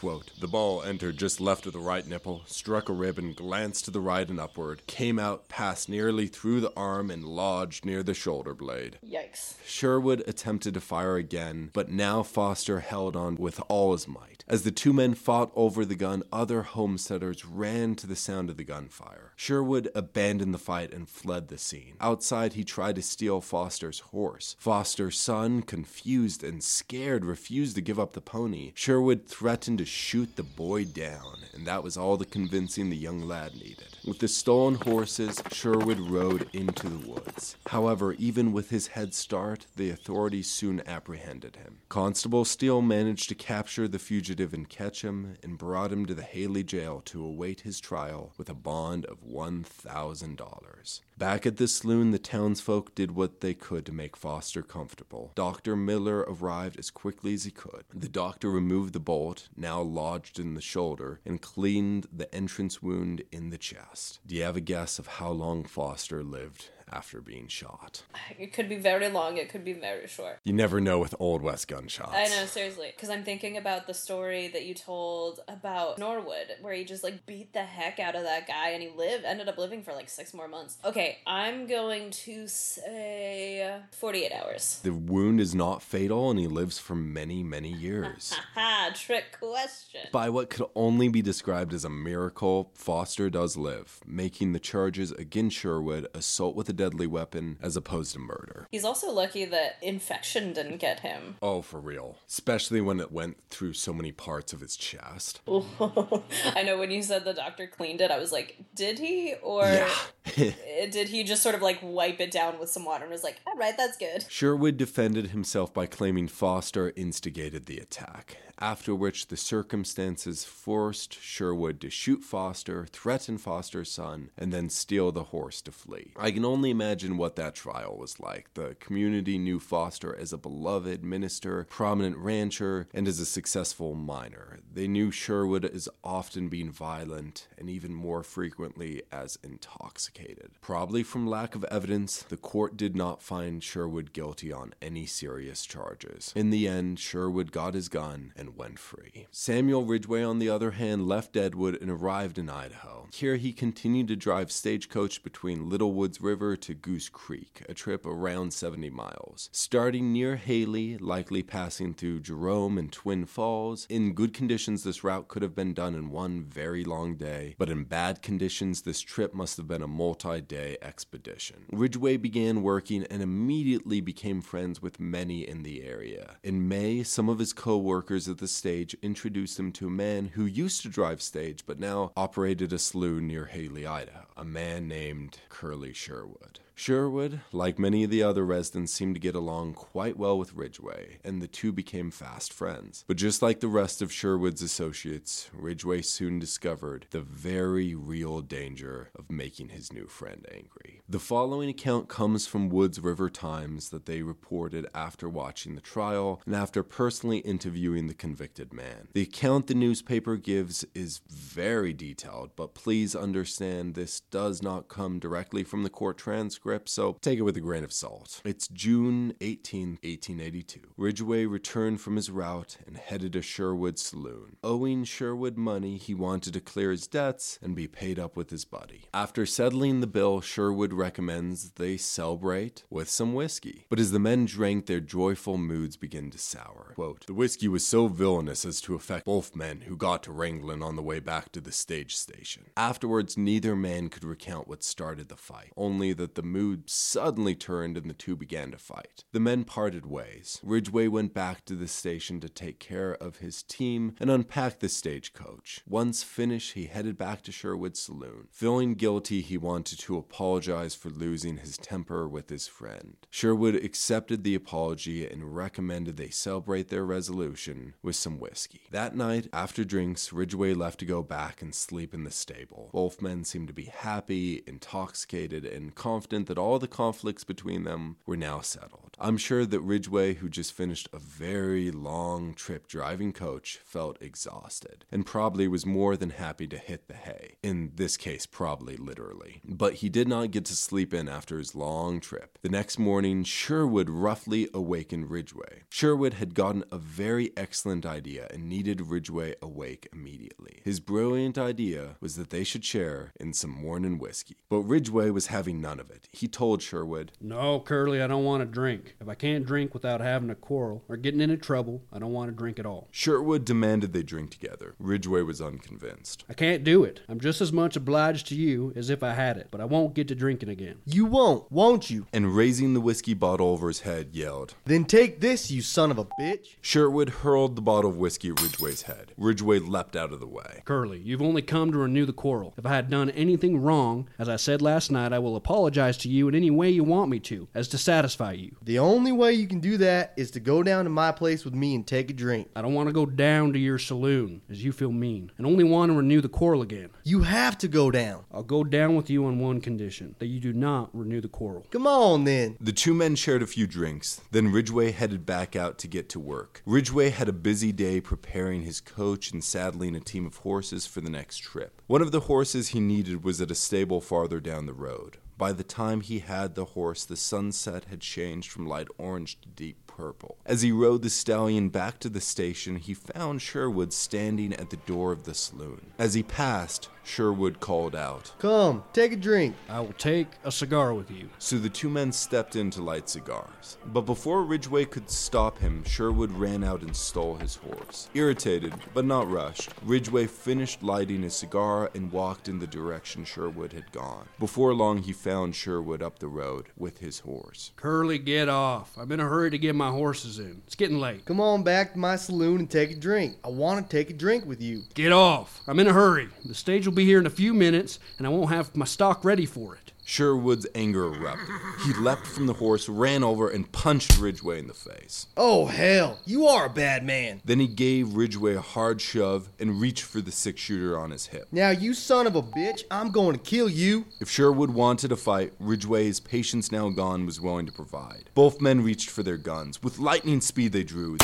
[0.00, 3.84] Quote, the ball entered just left of the right nipple, struck a rib and glanced
[3.84, 8.02] to the right and upward, came out, passed nearly through the arm, and lodged near
[8.02, 8.98] the shoulder blade.
[9.04, 9.56] Yikes.
[9.66, 14.42] Sherwood attempted to fire again, but now Foster held on with all his might.
[14.48, 18.56] As the two men fought over the gun, other homesteaders ran to the sound of
[18.56, 19.32] the gunfire.
[19.36, 21.94] Sherwood abandoned the fight and fled the scene.
[22.00, 24.56] Outside, he tried to steal Foster's horse.
[24.58, 28.72] Foster's son, confused and scared, refused to give up the pony.
[28.74, 33.20] Sherwood threatened to shoot the boy down, and that was all the convincing the young
[33.20, 33.88] lad needed.
[34.06, 37.56] With the stolen horses, Sherwood rode into the woods.
[37.66, 41.80] However, even with his head start, the authorities soon apprehended him.
[41.88, 46.22] Constable Steele managed to capture the fugitive and catch him, and brought him to the
[46.22, 51.00] Hailey jail to await his trial with a bond of $1,000.
[51.20, 55.32] Back at the saloon, the townsfolk did what they could to make Foster comfortable.
[55.34, 55.76] Dr.
[55.76, 57.84] Miller arrived as quickly as he could.
[57.92, 63.22] The doctor removed the bolt, now lodged in the shoulder, and cleaned the entrance wound
[63.30, 64.20] in the chest.
[64.26, 68.02] Do you have a guess of how long Foster lived after being shot?
[68.38, 70.38] It could be very long, it could be very short.
[70.44, 72.14] You never know with Old West gunshots.
[72.14, 72.90] I know, seriously.
[72.94, 77.26] Because I'm thinking about the story that you told about Norwood, where he just like
[77.26, 80.08] beat the heck out of that guy and he lived, ended up living for like
[80.08, 80.78] six more months.
[80.84, 84.80] Okay, I'm going to say 48 hours.
[84.82, 88.34] The wound is not fatal and he lives for many, many years.
[88.94, 90.02] Trick question.
[90.12, 95.12] By what could only be described as a miracle, Foster does live, making the charges
[95.12, 98.66] against Sherwood assault with a deadly weapon as opposed to murder.
[98.70, 101.36] He's also lucky that infection didn't get him.
[101.42, 102.16] Oh, for real.
[102.26, 105.42] Especially when it went through so many parts of his chest.
[105.46, 109.34] I know when you said the doctor cleaned it, I was like, did he?
[109.42, 109.64] Or
[110.36, 110.52] eh,
[110.90, 113.40] did he just sort of like wipe it down with some water and was like,
[113.46, 114.24] all right, that's good?
[114.30, 121.78] Sherwood defended himself by claiming Foster instigated the attack, after which the circumstances forced Sherwood
[121.82, 126.12] to shoot Foster, threaten Foster's son, and then steal the horse to flee.
[126.16, 128.54] I can only imagine what that trial was like.
[128.54, 134.58] The community knew Foster as a beloved minister, prominent rancher, and as a successful miner.
[134.72, 140.52] They knew Sherwood as often being violent and even more frequently as intoxicated.
[140.60, 145.66] Probably from lack of evidence, the court did not find Sherwood guilty on any serious
[145.66, 146.32] charges.
[146.36, 149.26] In the end, Sherwood got his gun and went free.
[149.30, 153.08] Samuel Ridgeway, on the other hand, left Deadwood and arrived in Idaho.
[153.12, 158.06] Here he continued to drive stagecoach between Little Woods River to Goose Creek, a trip
[158.06, 159.48] around 70 miles.
[159.52, 165.28] Starting near Hailey, likely passing through Jerome and Twin Falls, in good conditions this route
[165.28, 169.32] could have been done in one very long day, but in bad conditions this trip
[169.32, 171.64] must have been a multi-day expedition.
[171.72, 176.36] Ridgeway began working and immediately became friends with many in the area.
[176.42, 180.44] In May, some of his co-workers at the stage introduced him to a man who
[180.44, 185.38] used to drive stage but now operated a saloon near Hailey, Idaho, a man named
[185.48, 186.49] Curly Sherwood.
[186.80, 191.18] Sherwood, like many of the other residents, seemed to get along quite well with Ridgeway,
[191.22, 193.04] and the two became fast friends.
[193.06, 199.10] But just like the rest of Sherwood's associates, Ridgeway soon discovered the very real danger
[199.14, 201.02] of making his new friend angry.
[201.06, 206.40] The following account comes from Woods River Times that they reported after watching the trial
[206.46, 209.08] and after personally interviewing the convicted man.
[209.12, 215.18] The account the newspaper gives is very detailed, but please understand this does not come
[215.18, 218.40] directly from the court transcript, so take it with a grain of salt.
[218.44, 220.80] It's June 18, 1882.
[220.96, 224.56] Ridgeway returned from his route and headed to Sherwood Saloon.
[224.62, 228.64] Owing Sherwood money, he wanted to clear his debts and be paid up with his
[228.64, 229.04] buddy.
[229.14, 233.86] After settling the bill, Sherwood recommends they celebrate with some whiskey.
[233.88, 236.92] But as the men drank, their joyful moods began to sour.
[236.94, 240.82] Quote, the whiskey was so villainous as to affect both men who got to Wrangling
[240.82, 242.64] on the way back to the stage station.
[242.76, 247.96] Afterwards, neither man could recount what started the fight, only that the mood suddenly turned
[247.96, 249.24] and the two began to fight.
[249.32, 250.60] The men parted ways.
[250.62, 254.88] Ridgeway went back to the station to take care of his team and unpack the
[254.88, 255.82] stagecoach.
[255.86, 258.48] Once finished, he headed back to Sherwood Saloon.
[258.50, 263.16] Feeling guilty, he wanted to apologize for losing his temper with his friend.
[263.30, 268.82] Sherwood accepted the apology and recommended they celebrate their resolution with some whiskey.
[268.90, 272.90] That night, after drinks, Ridgeway left to go back and sleep in the stable.
[272.92, 278.16] Both men seemed to be happy, intoxicated, and confident that all the conflicts between them
[278.26, 279.16] were now settled.
[279.18, 285.04] I'm sure that Ridgeway, who just finished a very long trip driving coach, felt exhausted
[285.12, 287.56] and probably was more than happy to hit the hay.
[287.62, 289.60] In this case, probably literally.
[289.64, 292.58] But he did not get to sleep in after his long trip.
[292.62, 295.82] The next morning, Sherwood roughly awakened Ridgeway.
[295.90, 300.80] Sherwood had gotten a very excellent idea and needed Ridgeway awake immediately.
[300.82, 304.56] His brilliant idea was that they should share in some morning whiskey.
[304.70, 306.28] But Ridgeway was having none of it.
[306.32, 309.16] He told Sherwood, No, Curly, I don't want to drink.
[309.20, 312.50] If I can't drink without having a quarrel or getting into trouble, I don't want
[312.50, 313.08] to drink at all.
[313.10, 314.94] Sherwood demanded they drink together.
[315.00, 316.44] Ridgeway was unconvinced.
[316.48, 317.20] I can't do it.
[317.28, 320.14] I'm just as much obliged to you as if I had it, but I won't
[320.14, 320.98] get to drinking again.
[321.04, 322.26] You won't, won't you?
[322.32, 326.18] And raising the whiskey bottle over his head, yelled, Then take this, you son of
[326.18, 326.76] a bitch.
[326.80, 329.32] Sherwood hurled the bottle of whiskey at Ridgeway's head.
[329.36, 330.82] Ridgeway leapt out of the way.
[330.84, 332.72] Curly, you've only come to renew the quarrel.
[332.78, 336.28] If I had done anything wrong, as I said last night, I will apologize to
[336.28, 338.76] you in any way you want me to, as to satisfy you.
[338.82, 341.74] The only way you can do that is to go down to my place with
[341.74, 342.68] me and take a drink.
[342.74, 345.84] I don't want to go down to your saloon, as you feel mean, and only
[345.84, 347.10] want to renew the quarrel again.
[347.24, 348.44] You have to go down.
[348.52, 351.86] I'll go down with you on one condition that you do not renew the quarrel.
[351.90, 352.76] Come on then.
[352.80, 356.40] The two men shared a few drinks, then Ridgeway headed back out to get to
[356.40, 356.82] work.
[356.86, 361.20] Ridgeway had a busy day preparing his coach and saddling a team of horses for
[361.20, 362.00] the next trip.
[362.06, 365.38] One of the horses he needed was at a stable farther down the road.
[365.60, 369.68] By the time he had the horse, the sunset had changed from light orange to
[369.68, 370.58] deep purple.
[370.66, 374.98] As he rode the stallion back to the station, he found Sherwood standing at the
[374.98, 376.12] door of the saloon.
[376.18, 378.52] As he passed, Sherwood called out.
[378.58, 379.76] Come, take a drink.
[379.88, 381.48] I will take a cigar with you.
[381.58, 383.98] So the two men stepped in to light cigars.
[384.06, 388.28] But before Ridgeway could stop him, Sherwood ran out and stole his horse.
[388.34, 393.92] Irritated, but not rushed, Ridgeway finished lighting his cigar and walked in the direction Sherwood
[393.92, 394.48] had gone.
[394.58, 397.92] Before long, he found Sherwood up the road with his horse.
[397.96, 399.16] Curly, get off.
[399.16, 400.82] I'm in a hurry to get my horses in.
[400.86, 401.44] It's getting late.
[401.44, 403.56] Come on back to my saloon and take a drink.
[403.64, 405.02] I want to take a drink with you.
[405.14, 405.80] Get off.
[405.86, 406.48] I'm in a hurry.
[406.64, 409.44] The stage will be here in a few minutes, and I won't have my stock
[409.44, 410.09] ready for it.
[410.30, 411.74] Sherwood's anger erupted.
[412.04, 415.48] He leapt from the horse, ran over, and punched Ridgeway in the face.
[415.56, 416.38] Oh, hell.
[416.44, 417.60] You are a bad man.
[417.64, 421.46] Then he gave Ridgeway a hard shove and reached for the six shooter on his
[421.46, 421.66] hip.
[421.72, 424.26] Now, you son of a bitch, I'm going to kill you.
[424.40, 428.50] If Sherwood wanted a fight, Ridgeway, his patience now gone, was willing to provide.
[428.54, 430.00] Both men reached for their guns.
[430.00, 431.38] With lightning speed, they drew.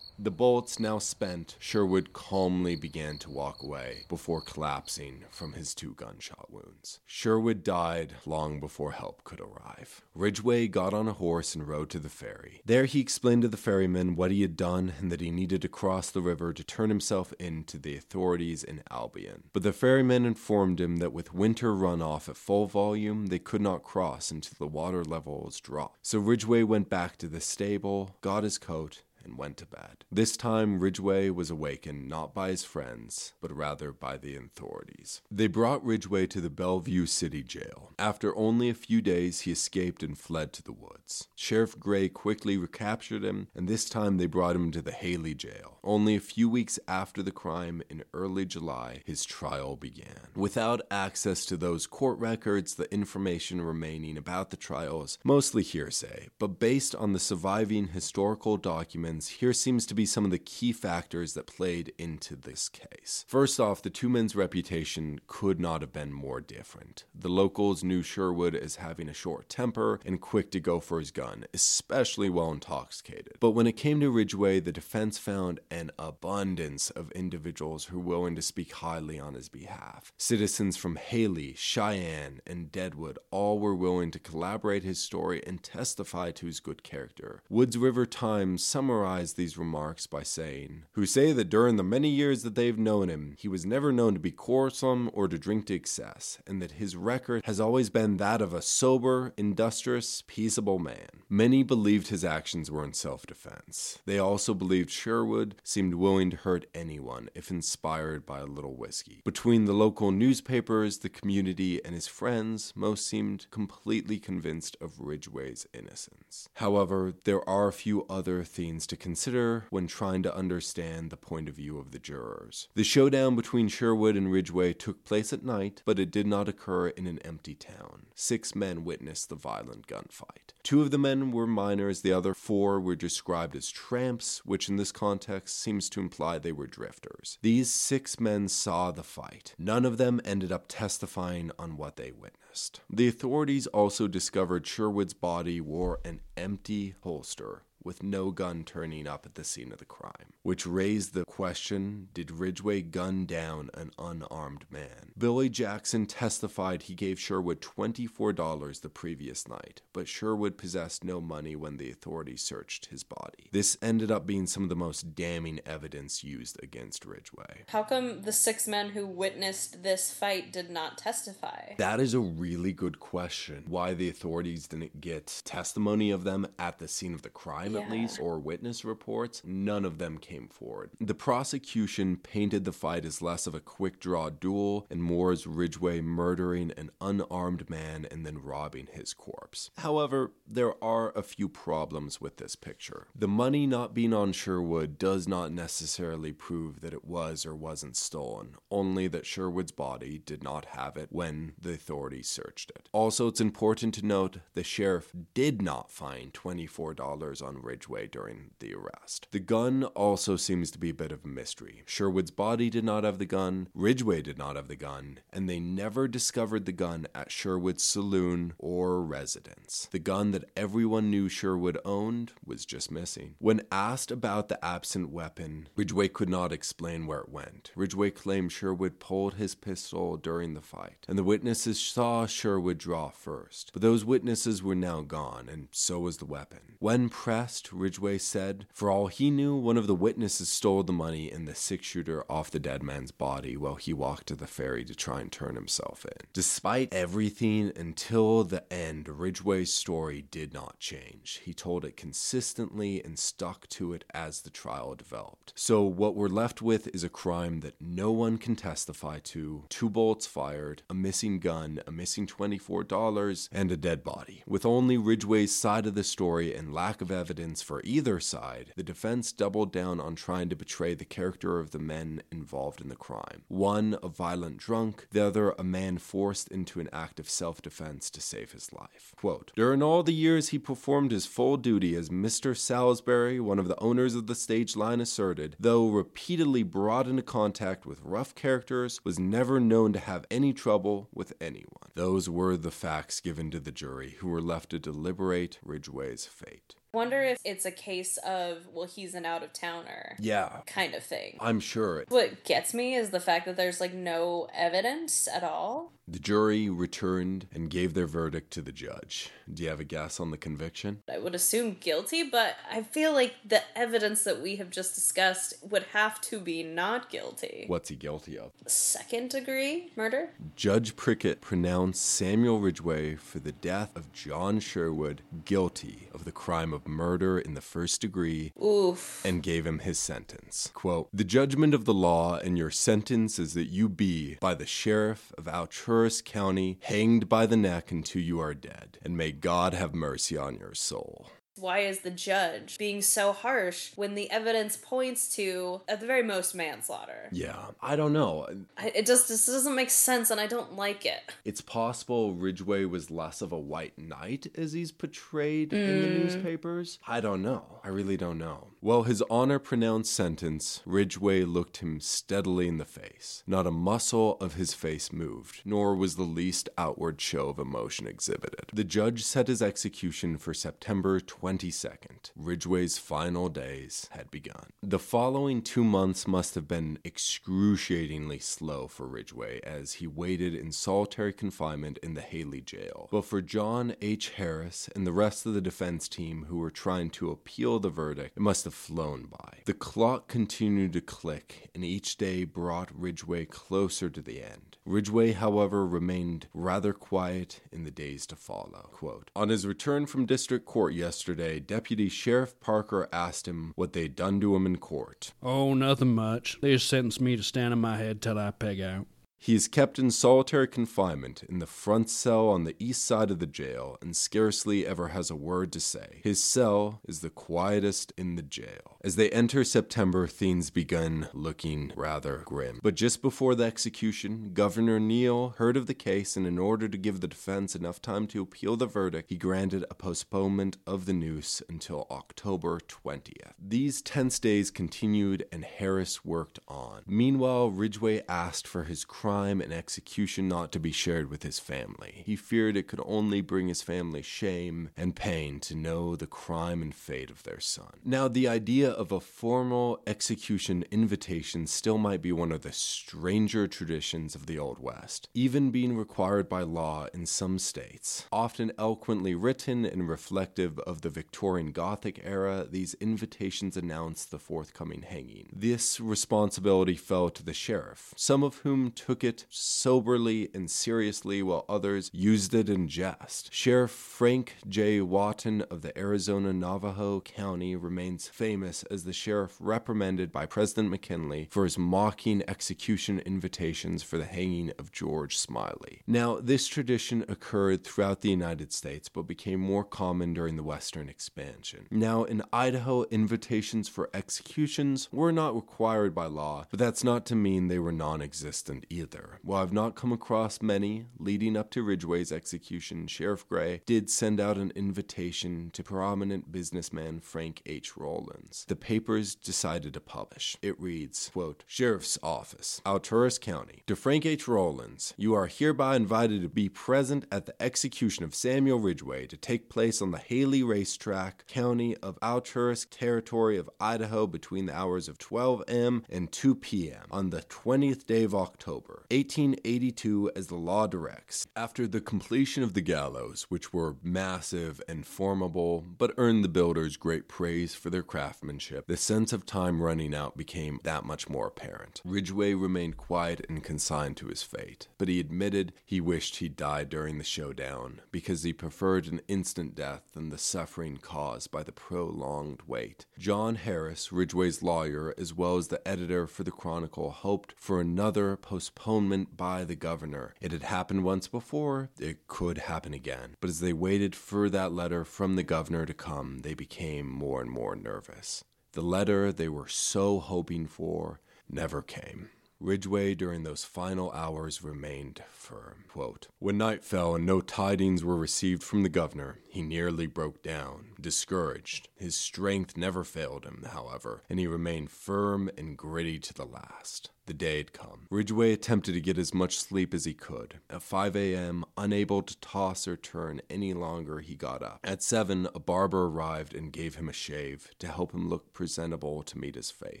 [0.22, 5.94] The bullets now spent, Sherwood calmly began to walk away before collapsing from his two
[5.94, 7.00] gunshot wounds.
[7.06, 10.02] Sherwood died long before help could arrive.
[10.14, 12.60] Ridgeway got on a horse and rode to the ferry.
[12.66, 15.68] There he explained to the ferryman what he had done and that he needed to
[15.68, 19.44] cross the river to turn himself in to the authorities in Albion.
[19.54, 23.82] But the ferryman informed him that with winter runoff at full volume, they could not
[23.82, 26.06] cross until the water level was dropped.
[26.06, 29.00] So Ridgeway went back to the stable, got his coat,
[29.30, 30.04] and went to bed.
[30.10, 35.22] This time, Ridgeway was awakened not by his friends, but rather by the authorities.
[35.30, 37.92] They brought Ridgeway to the Bellevue City Jail.
[37.98, 41.28] After only a few days, he escaped and fled to the woods.
[41.36, 45.78] Sheriff Gray quickly recaptured him, and this time they brought him to the Hailey Jail.
[45.84, 50.28] Only a few weeks after the crime, in early July, his trial began.
[50.34, 56.28] Without access to those court records, the information remaining about the trial is mostly hearsay,
[56.38, 60.72] but based on the surviving historical documents, here seems to be some of the key
[60.72, 63.24] factors that played into this case.
[63.28, 67.04] First off, the two men's reputation could not have been more different.
[67.14, 71.10] The locals knew Sherwood as having a short temper and quick to go for his
[71.10, 73.34] gun, especially while intoxicated.
[73.40, 78.10] But when it came to Ridgeway, the defense found an abundance of individuals who were
[78.10, 80.12] willing to speak highly on his behalf.
[80.18, 86.30] Citizens from Hailey, Cheyenne, and Deadwood all were willing to collaborate his story and testify
[86.32, 87.42] to his good character.
[87.48, 92.42] Woods River Times summarized these remarks by saying, Who say that during the many years
[92.42, 95.74] that they've known him, he was never known to be quarrelsome or to drink to
[95.74, 101.08] excess, and that his record has always been that of a sober, industrious, peaceable man.
[101.28, 103.98] Many believed his actions were in self defense.
[104.04, 109.22] They also believed Sherwood seemed willing to hurt anyone if inspired by a little whiskey.
[109.24, 115.66] Between the local newspapers, the community, and his friends, most seemed completely convinced of Ridgeway's
[115.72, 116.48] innocence.
[116.54, 121.48] However, there are a few other things to consider when trying to understand the point
[121.48, 122.68] of view of the jurors.
[122.74, 126.88] The showdown between Sherwood and Ridgeway took place at night, but it did not occur
[126.88, 128.06] in an empty town.
[128.16, 130.54] Six men witnessed the violent gunfight.
[130.64, 134.76] Two of the men were minors, the other four were described as tramps, which in
[134.76, 137.38] this context seems to imply they were drifters.
[137.42, 139.54] These six men saw the fight.
[139.56, 142.80] None of them ended up testifying on what they witnessed.
[142.90, 149.26] The authorities also discovered Sherwood's body wore an empty holster with no gun turning up
[149.26, 153.90] at the scene of the crime, which raised the question did Ridgeway gun down an
[153.98, 155.12] unarmed man?
[155.16, 161.56] Billy Jackson testified he gave Sherwood $24 the previous night, but Sherwood possessed no money
[161.56, 163.48] when the authorities searched his body.
[163.52, 167.64] This ended up being some of the most damning evidence used against Ridgeway.
[167.68, 171.74] How come the six men who witnessed this fight did not testify?
[171.78, 173.64] That is a really good question.
[173.68, 177.84] Why the authorities didn't get testimony of them at the scene of the crime, at
[177.86, 177.90] Yeah.
[177.90, 180.90] least, or witness reports, none of them came forward.
[181.00, 185.46] The prosecution painted the fight as less of a quick draw duel and more as
[185.46, 189.70] Ridgeway murdering an unarmed man and then robbing his corpse.
[189.78, 193.06] However, there are a few problems with this picture.
[193.14, 197.96] The money not being on Sherwood does not necessarily prove that it was or wasn't
[197.96, 202.88] stolen, only that Sherwood's body did not have it when the authorities searched it.
[202.92, 208.74] Also, it's important to note the sheriff did not find $24 on Ridgeway during the
[208.74, 209.28] arrest.
[209.30, 211.82] The gun also seems to be a bit of a mystery.
[211.86, 215.60] Sherwood's body did not have the gun, Ridgeway did not have the gun, and they
[215.60, 219.88] never discovered the gun at Sherwood's saloon or residence.
[219.90, 223.34] The gun that everyone knew Sherwood owned was just missing.
[223.38, 227.72] When asked about the absent weapon, Ridgeway could not explain where it went.
[227.74, 233.10] Ridgeway claimed Sherwood pulled his pistol during the fight, and the witnesses saw Sherwood draw
[233.10, 233.70] first.
[233.72, 236.76] But those witnesses were now gone, and so was the weapon.
[236.78, 241.30] When pressed, Ridgeway said, for all he knew, one of the witnesses stole the money
[241.30, 244.84] and the six shooter off the dead man's body while he walked to the ferry
[244.84, 246.26] to try and turn himself in.
[246.32, 251.40] Despite everything until the end, Ridgeway's story did not change.
[251.44, 255.52] He told it consistently and stuck to it as the trial developed.
[255.56, 259.90] So, what we're left with is a crime that no one can testify to two
[259.90, 264.42] bolts fired, a missing gun, a missing $24, and a dead body.
[264.46, 268.82] With only Ridgeway's side of the story and lack of evidence for either side, the
[268.82, 272.96] defense doubled down on trying to betray the character of the men involved in the
[272.96, 273.42] crime.
[273.48, 278.10] One, a violent drunk, the other, a man forced into an act of self defense
[278.10, 279.14] to save his life.
[279.16, 282.56] Quote During all the years he performed his full duty as Mr.
[282.56, 287.86] Salisbury, one of the owners of the stage line, asserted, though repeatedly brought into contact
[287.86, 291.90] with rough characters, was never known to have any trouble with anyone.
[291.94, 296.74] Those were the facts given to the jury, who were left to deliberate Ridgeway's fate.
[296.92, 301.04] Wonder if it's a case of, well, he's an out of towner Yeah, kind of
[301.04, 301.36] thing.
[301.40, 302.04] I'm sure.
[302.08, 305.92] What gets me is the fact that there's like no evidence at all.
[306.08, 309.30] The jury returned and gave their verdict to the judge.
[309.52, 311.02] Do you have a guess on the conviction?
[311.08, 315.54] I would assume guilty, but I feel like the evidence that we have just discussed
[315.62, 317.66] would have to be not guilty.
[317.68, 318.50] What's he guilty of?
[318.66, 320.30] Second degree murder?
[320.56, 326.72] Judge Prickett pronounced Samuel Ridgeway for the death of John Sherwood guilty of the crime
[326.80, 329.24] of murder in the first degree Oof.
[329.24, 330.70] and gave him his sentence.
[330.74, 334.66] Quote, The judgment of the law and your sentence is that you be, by the
[334.66, 339.74] sheriff of Alturas County, hanged by the neck until you are dead, and may God
[339.74, 341.30] have mercy on your soul.
[341.56, 346.22] Why is the judge being so harsh when the evidence points to, at the very
[346.22, 347.28] most, manslaughter?
[347.32, 348.46] Yeah, I don't know.
[348.78, 351.20] I, it just this doesn't make sense, and I don't like it.
[351.44, 356.24] It's possible Ridgeway was less of a white knight as he's portrayed in the mm.
[356.24, 356.98] newspapers.
[357.06, 357.80] I don't know.
[357.84, 358.68] I really don't know.
[358.82, 363.42] Well, his honor pronounced sentence, Ridgeway looked him steadily in the face.
[363.46, 368.06] Not a muscle of his face moved, nor was the least outward show of emotion
[368.06, 368.70] exhibited.
[368.72, 372.30] The judge set his execution for September 22nd.
[372.34, 374.70] Ridgeway's final days had begun.
[374.82, 380.72] The following two months must have been excruciatingly slow for Ridgeway as he waited in
[380.72, 383.08] solitary confinement in the Hailey jail.
[383.12, 384.30] But for John H.
[384.30, 388.38] Harris and the rest of the defense team who were trying to appeal the verdict,
[388.38, 389.58] it must have flown by.
[389.64, 394.76] The clock continued to click, and each day brought Ridgeway closer to the end.
[394.84, 398.88] Ridgeway, however, remained rather quiet in the days to follow.
[398.92, 404.16] Quote, On his return from district court yesterday, Deputy Sheriff Parker asked him what they'd
[404.16, 405.32] done to him in court.
[405.42, 406.58] Oh, nothing much.
[406.60, 409.06] They just sentenced me to stand on my head till I peg out.
[409.42, 413.38] He is kept in solitary confinement in the front cell on the east side of
[413.38, 416.20] the jail and scarcely ever has a word to say.
[416.22, 418.98] His cell is the quietest in the jail.
[419.02, 422.80] As they enter September, things begin looking rather grim.
[422.82, 426.98] But just before the execution, Governor Neil heard of the case and in order to
[426.98, 431.14] give the defense enough time to appeal the verdict, he granted a postponement of the
[431.14, 433.54] noose until October 20th.
[433.58, 437.04] These tense days continued and Harris worked on.
[437.06, 442.22] Meanwhile, Ridgeway asked for his crime and execution not to be shared with his family.
[442.26, 446.82] He feared it could only bring his family shame and pain to know the crime
[446.82, 448.00] and fate of their son.
[448.04, 453.68] Now, the idea of a formal execution invitation still might be one of the stranger
[453.68, 458.26] traditions of the Old West, even being required by law in some states.
[458.32, 465.02] Often eloquently written and reflective of the Victorian Gothic era, these invitations announced the forthcoming
[465.02, 465.48] hanging.
[465.52, 471.64] This responsibility fell to the sheriff, some of whom took it soberly and seriously, while
[471.68, 473.52] others used it in jest.
[473.52, 474.98] Sheriff Frank J.
[475.00, 481.48] Wattron of the Arizona Navajo County remains famous as the sheriff reprimanded by President McKinley
[481.50, 486.02] for his mocking execution invitations for the hanging of George Smiley.
[486.06, 491.08] Now, this tradition occurred throughout the United States but became more common during the Western
[491.08, 491.86] expansion.
[491.90, 497.36] Now, in Idaho, invitations for executions were not required by law, but that's not to
[497.36, 499.09] mean they were non existent either.
[499.42, 504.40] While I've not come across many leading up to Ridgeway's execution, Sheriff Gray did send
[504.40, 507.96] out an invitation to prominent businessman Frank H.
[507.96, 508.64] Rollins.
[508.68, 510.56] The papers decided to publish.
[510.62, 513.82] It reads, quote, Sheriff's Office, Alturas County.
[513.86, 514.46] To Frank H.
[514.46, 519.36] Rollins, you are hereby invited to be present at the execution of Samuel Ridgeway to
[519.36, 525.08] take place on the Hailey Racetrack, County of Alturas, Territory of Idaho between the hours
[525.08, 526.04] of 12 a.m.
[526.08, 527.06] and 2 p.m.
[527.10, 531.46] on the 20th day of October, 1882 as the law directs.
[531.56, 536.96] After the completion of the gallows, which were massive and formable, but earned the builders
[536.96, 541.46] great praise for their craftsmanship, the sense of time running out became that much more
[541.46, 542.02] apparent.
[542.04, 546.88] Ridgeway remained quiet and consigned to his fate, but he admitted he wished he'd died
[546.88, 551.72] during the showdown because he preferred an instant death than the suffering caused by the
[551.72, 553.06] prolonged wait.
[553.18, 558.36] John Harris, Ridgeway's lawyer, as well as the editor for the Chronicle, hoped for another
[558.36, 558.89] postponement
[559.36, 560.34] by the governor.
[560.40, 563.36] It had happened once before, it could happen again.
[563.40, 567.40] But as they waited for that letter from the governor to come, they became more
[567.40, 568.44] and more nervous.
[568.72, 572.30] The letter they were so hoping for never came.
[572.60, 575.84] Ridgeway, during those final hours, remained firm.
[575.88, 580.42] Quote, when night fell and no tidings were received from the governor, he nearly broke
[580.42, 581.88] down, discouraged.
[581.96, 587.10] His strength never failed him, however, and he remained firm and gritty to the last.
[587.30, 588.08] The day had come.
[588.10, 590.58] Ridgeway attempted to get as much sleep as he could.
[590.68, 594.80] At 5 a.m., unable to toss or turn any longer, he got up.
[594.82, 599.22] At 7, a barber arrived and gave him a shave to help him look presentable
[599.22, 600.00] to meet his fate.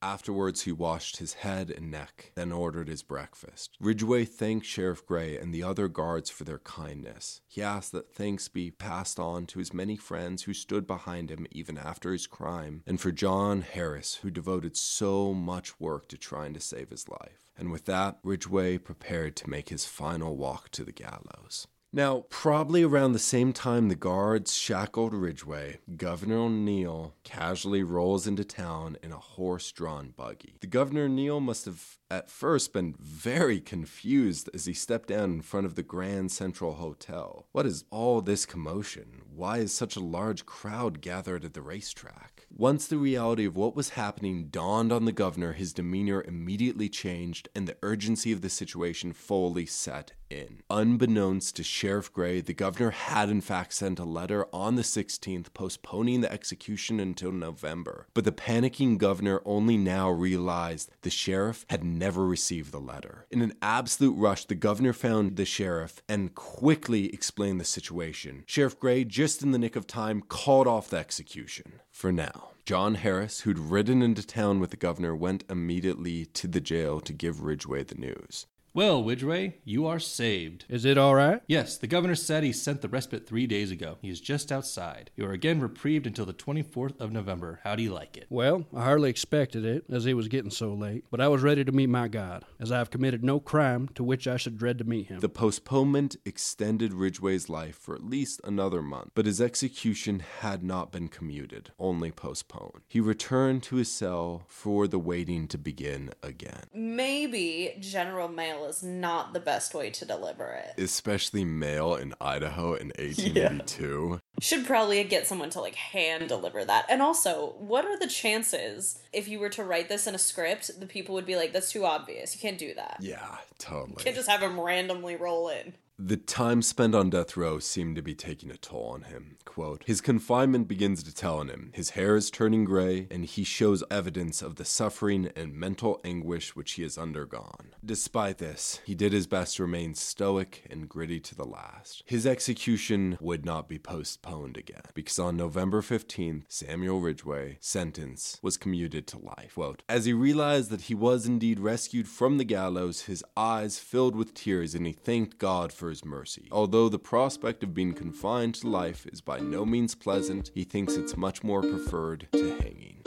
[0.00, 3.76] Afterwards, he washed his head and neck, then ordered his breakfast.
[3.78, 7.42] Ridgeway thanked Sheriff Gray and the other guards for their kindness.
[7.46, 11.46] He asked that thanks be passed on to his many friends who stood behind him
[11.50, 16.54] even after his crime, and for John Harris, who devoted so much work to trying
[16.54, 17.17] to save his life.
[17.56, 21.66] And with that, Ridgeway prepared to make his final walk to the gallows.
[21.90, 28.44] Now, probably around the same time the guards shackled Ridgeway, Governor O'Neill casually rolls into
[28.44, 30.56] town in a horse drawn buggy.
[30.60, 35.40] The Governor O'Neill must have at first been very confused as he stepped down in
[35.40, 37.46] front of the Grand Central Hotel.
[37.52, 39.22] What is all this commotion?
[39.34, 42.37] Why is such a large crowd gathered at the racetrack?
[42.50, 47.48] Once the reality of what was happening dawned on the governor, his demeanor immediately changed
[47.54, 50.62] and the urgency of the situation fully set in.
[50.70, 55.52] Unbeknownst to Sheriff Gray, the governor had in fact sent a letter on the 16th
[55.54, 58.06] postponing the execution until November.
[58.14, 63.26] But the panicking governor only now realized the sheriff had never received the letter.
[63.30, 68.44] In an absolute rush, the governor found the sheriff and quickly explained the situation.
[68.46, 71.80] Sheriff Gray, just in the nick of time, called off the execution.
[71.90, 72.50] For now.
[72.64, 77.14] John Harris, who'd ridden into town with the governor, went immediately to the jail to
[77.14, 78.44] give Ridgeway the news.
[78.78, 80.64] Well, Ridgeway, you are saved.
[80.68, 81.42] Is it all right?
[81.48, 83.98] Yes, the governor said he sent the respite three days ago.
[84.00, 85.10] He is just outside.
[85.16, 87.58] You are again reprieved until the 24th of November.
[87.64, 88.26] How do you like it?
[88.30, 91.64] Well, I hardly expected it, as it was getting so late, but I was ready
[91.64, 94.78] to meet my God, as I have committed no crime to which I should dread
[94.78, 95.18] to meet him.
[95.18, 100.92] The postponement extended Ridgeway's life for at least another month, but his execution had not
[100.92, 102.82] been commuted, only postponed.
[102.86, 106.66] He returned to his cell for the waiting to begin again.
[106.72, 110.80] Maybe General Mail is not the best way to deliver it.
[110.80, 114.20] Especially mail in Idaho in 1882.
[114.40, 116.86] Should probably get someone to like hand deliver that.
[116.88, 120.78] And also, what are the chances if you were to write this in a script,
[120.78, 122.34] the people would be like, that's too obvious.
[122.34, 122.98] You can't do that.
[123.00, 123.94] Yeah, totally.
[123.98, 125.74] You can't just have him randomly roll in.
[126.00, 129.36] The time spent on death row seemed to be taking a toll on him.
[129.44, 131.72] Quote, his confinement begins to tell on him.
[131.74, 136.54] His hair is turning gray, and he shows evidence of the suffering and mental anguish
[136.54, 137.74] which he has undergone.
[137.84, 142.04] Despite this, he did his best to remain stoic and gritty to the last.
[142.06, 148.56] His execution would not be postponed again, because on November 15th, Samuel Ridgeway's sentence was
[148.56, 149.54] commuted to life.
[149.56, 154.14] Quote, as he realized that he was indeed rescued from the gallows, his eyes filled
[154.14, 156.48] with tears, and he thanked God for his mercy.
[156.50, 160.94] Although the prospect of being confined to life is by no means pleasant, he thinks
[160.94, 163.02] it's much more preferred to hanging.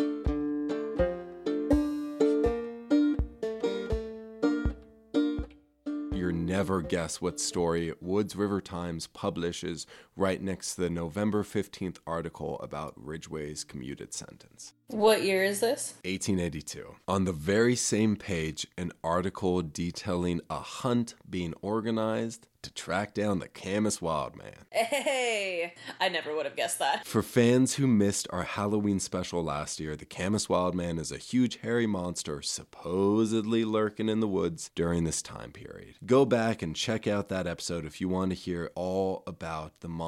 [6.51, 9.87] Never guess what story Woods River Times publishes
[10.21, 14.73] right next to the November 15th article about Ridgeway's commuted sentence.
[14.85, 15.95] What year is this?
[16.03, 16.95] 1882.
[17.07, 23.39] On the very same page, an article detailing a hunt being organized to track down
[23.39, 24.53] the Camas Wildman.
[24.69, 27.07] Hey, I never would have guessed that.
[27.07, 31.57] For fans who missed our Halloween special last year, the Camas Wildman is a huge
[31.61, 35.95] hairy monster supposedly lurking in the woods during this time period.
[36.05, 39.87] Go back and check out that episode if you want to hear all about the
[39.87, 40.01] monster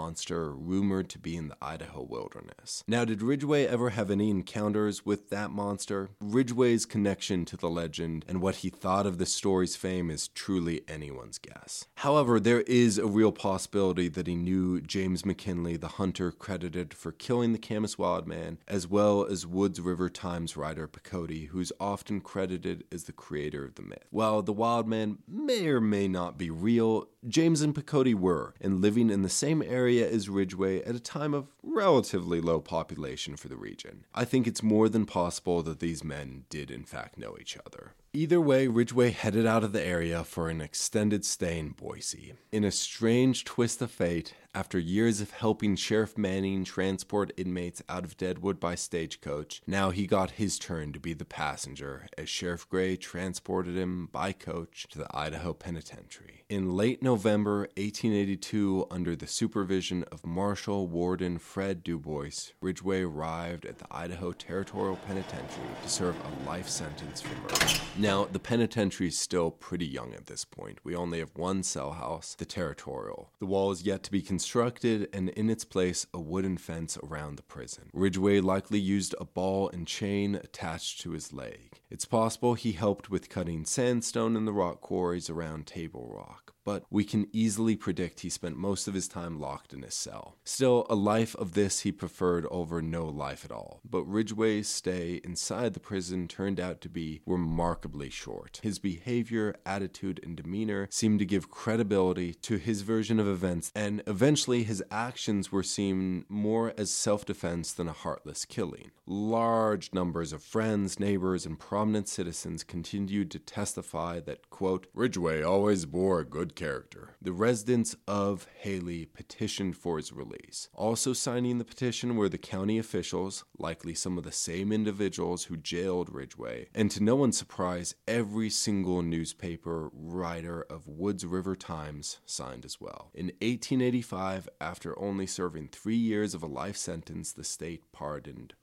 [0.55, 2.83] rumored to be in the Idaho wilderness.
[2.87, 6.09] Now, did Ridgeway ever have any encounters with that monster?
[6.19, 10.81] Ridgeway's connection to the legend and what he thought of the story's fame is truly
[10.87, 11.85] anyone's guess.
[11.95, 17.11] However, there is a real possibility that he knew James McKinley, the hunter credited for
[17.11, 22.83] killing the Camas Wildman, as well as Woods River Times writer Picotte, who's often credited
[22.91, 24.07] as the creator of the myth.
[24.09, 29.09] While the Wildman may or may not be real, James and Picotte were, and living
[29.09, 33.57] in the same area as Ridgeway at a time of relatively low population for the
[33.57, 34.05] region.
[34.13, 37.93] I think it's more than possible that these men did in fact know each other.
[38.15, 42.35] Either way, Ridgeway headed out of the area for an extended stay in Boise.
[42.51, 48.03] In a strange twist of fate, after years of helping Sheriff Manning transport inmates out
[48.03, 52.69] of Deadwood by stagecoach, now he got his turn to be the passenger as Sheriff
[52.69, 56.43] Gray transported him by coach to the Idaho Penitentiary.
[56.49, 63.79] In late November 1882, under the supervision of Marshal Warden Fred Dubois, Ridgeway arrived at
[63.79, 67.81] the Idaho Territorial Penitentiary to serve a life sentence for murder.
[68.03, 70.79] Now, the penitentiary is still pretty young at this point.
[70.83, 73.31] We only have one cell house, the territorial.
[73.39, 77.37] The wall is yet to be constructed, and in its place, a wooden fence around
[77.37, 77.89] the prison.
[77.93, 81.79] Ridgeway likely used a ball and chain attached to his leg.
[81.89, 86.83] It's possible he helped with cutting sandstone in the rock quarries around Table Rock but
[86.89, 90.37] we can easily predict he spent most of his time locked in his cell.
[90.43, 93.81] Still, a life of this he preferred over no life at all.
[93.83, 98.59] But Ridgeway's stay inside the prison turned out to be remarkably short.
[98.63, 104.01] His behavior, attitude, and demeanor seemed to give credibility to his version of events, and
[104.07, 108.91] eventually his actions were seen more as self defense than a heartless killing.
[109.05, 115.85] Large numbers of friends, neighbors, and prominent citizens continued to testify that, quote, Ridgeway always
[115.85, 117.15] bore a good character.
[117.21, 120.69] The residents of Hailey petitioned for his release.
[120.73, 125.57] Also signing the petition were the county officials, likely some of the same individuals who
[125.57, 132.19] jailed Ridgeway, and to no one's surprise, every single newspaper writer of Woods River Times
[132.25, 133.11] signed as well.
[133.13, 138.53] In 1885, after only serving three years of a life sentence, the state pardoned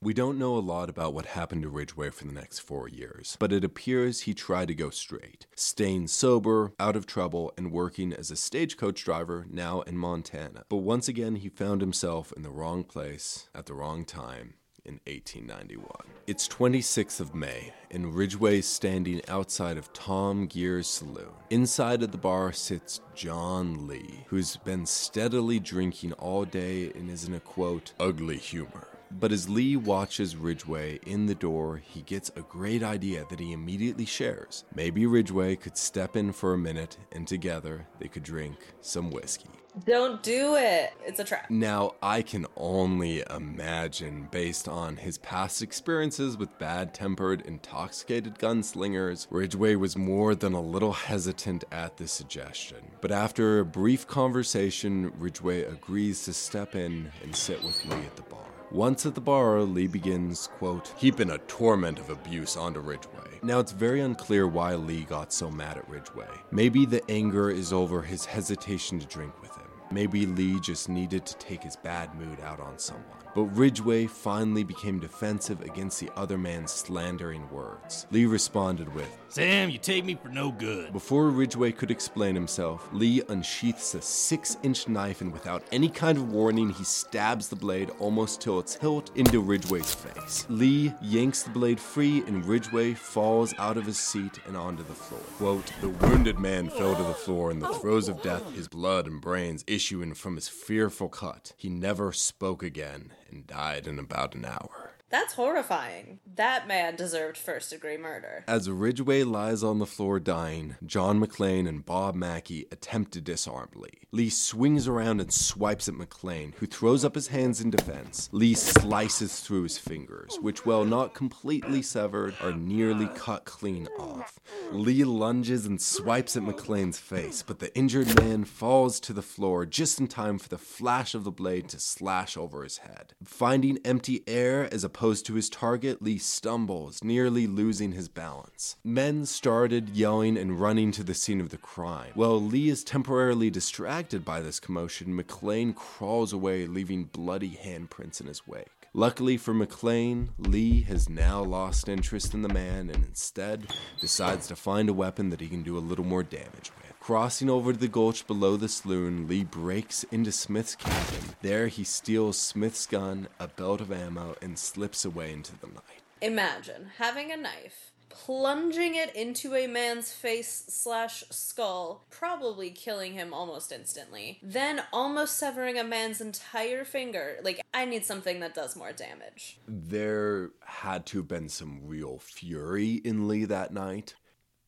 [0.00, 3.36] We don't know a lot about what happened to Ridgeway for the next four years,
[3.40, 8.12] but it appears he tried to go straight, staying sober, out of trouble, and working
[8.12, 10.64] as a stagecoach driver now in Montana.
[10.68, 15.00] But once again, he found himself in the wrong place at the wrong time in
[15.06, 15.86] 1891.
[16.26, 21.32] It's 26th of May, and Ridgeway is standing outside of Tom Gear's saloon.
[21.50, 27.24] Inside of the bar sits John Lee, who's been steadily drinking all day and is
[27.24, 28.88] in a quote, ugly humor.
[29.10, 33.52] But as Lee watches Ridgeway in the door, he gets a great idea that he
[33.52, 34.64] immediately shares.
[34.74, 39.50] Maybe Ridgeway could step in for a minute and together they could drink some whiskey.
[39.84, 40.94] Don't do it.
[41.04, 41.50] It's a trap.
[41.50, 49.26] Now, I can only imagine, based on his past experiences with bad tempered, intoxicated gunslingers,
[49.28, 52.78] Ridgeway was more than a little hesitant at the suggestion.
[53.02, 58.16] But after a brief conversation, Ridgeway agrees to step in and sit with Lee at
[58.16, 58.55] the bar.
[58.76, 63.40] Once at the bar, Lee begins, quote, heaping a torment of abuse onto Ridgeway.
[63.42, 66.28] Now, it's very unclear why Lee got so mad at Ridgeway.
[66.50, 69.64] Maybe the anger is over his hesitation to drink with him.
[69.90, 73.15] Maybe Lee just needed to take his bad mood out on someone.
[73.36, 78.06] But Ridgeway finally became defensive against the other man's slandering words.
[78.10, 80.90] Lee responded with, Sam, you take me for no good.
[80.94, 86.16] Before Ridgeway could explain himself, Lee unsheaths a six inch knife and without any kind
[86.16, 90.46] of warning, he stabs the blade almost till its hilt into Ridgeway's face.
[90.48, 94.94] Lee yanks the blade free and Ridgeway falls out of his seat and onto the
[94.94, 95.20] floor.
[95.36, 99.06] Quote, the wounded man fell to the floor in the throes of death, his blood
[99.06, 101.52] and brains issuing from his fearful cut.
[101.58, 104.85] He never spoke again and died in about an hour.
[105.18, 106.18] That's horrifying.
[106.34, 108.44] That man deserved first degree murder.
[108.46, 113.70] As Ridgeway lies on the floor dying, John McClane and Bob Mackey attempt to disarm
[113.74, 113.88] Lee.
[114.12, 118.28] Lee swings around and swipes at McClane, who throws up his hands in defense.
[118.30, 124.38] Lee slices through his fingers, which, while not completely severed, are nearly cut clean off.
[124.70, 129.64] Lee lunges and swipes at McClane's face, but the injured man falls to the floor
[129.64, 133.14] just in time for the flash of the blade to slash over his head.
[133.24, 138.76] Finding empty air as opposed to his target, Lee stumbles, nearly losing his balance.
[138.84, 142.12] Men started yelling and running to the scene of the crime.
[142.14, 148.26] While Lee is temporarily distracted by this commotion, McClane crawls away, leaving bloody handprints in
[148.26, 148.88] his wake.
[148.92, 153.66] Luckily for McClane, Lee has now lost interest in the man and instead
[154.00, 156.95] decides to find a weapon that he can do a little more damage with.
[157.06, 161.36] Crossing over to the gulch below the saloon, Lee breaks into Smith's cabin.
[161.40, 166.02] There, he steals Smith's gun, a belt of ammo, and slips away into the night.
[166.20, 173.32] Imagine having a knife, plunging it into a man's face slash skull, probably killing him
[173.32, 177.36] almost instantly, then almost severing a man's entire finger.
[177.44, 179.60] Like, I need something that does more damage.
[179.68, 184.16] There had to have been some real fury in Lee that night.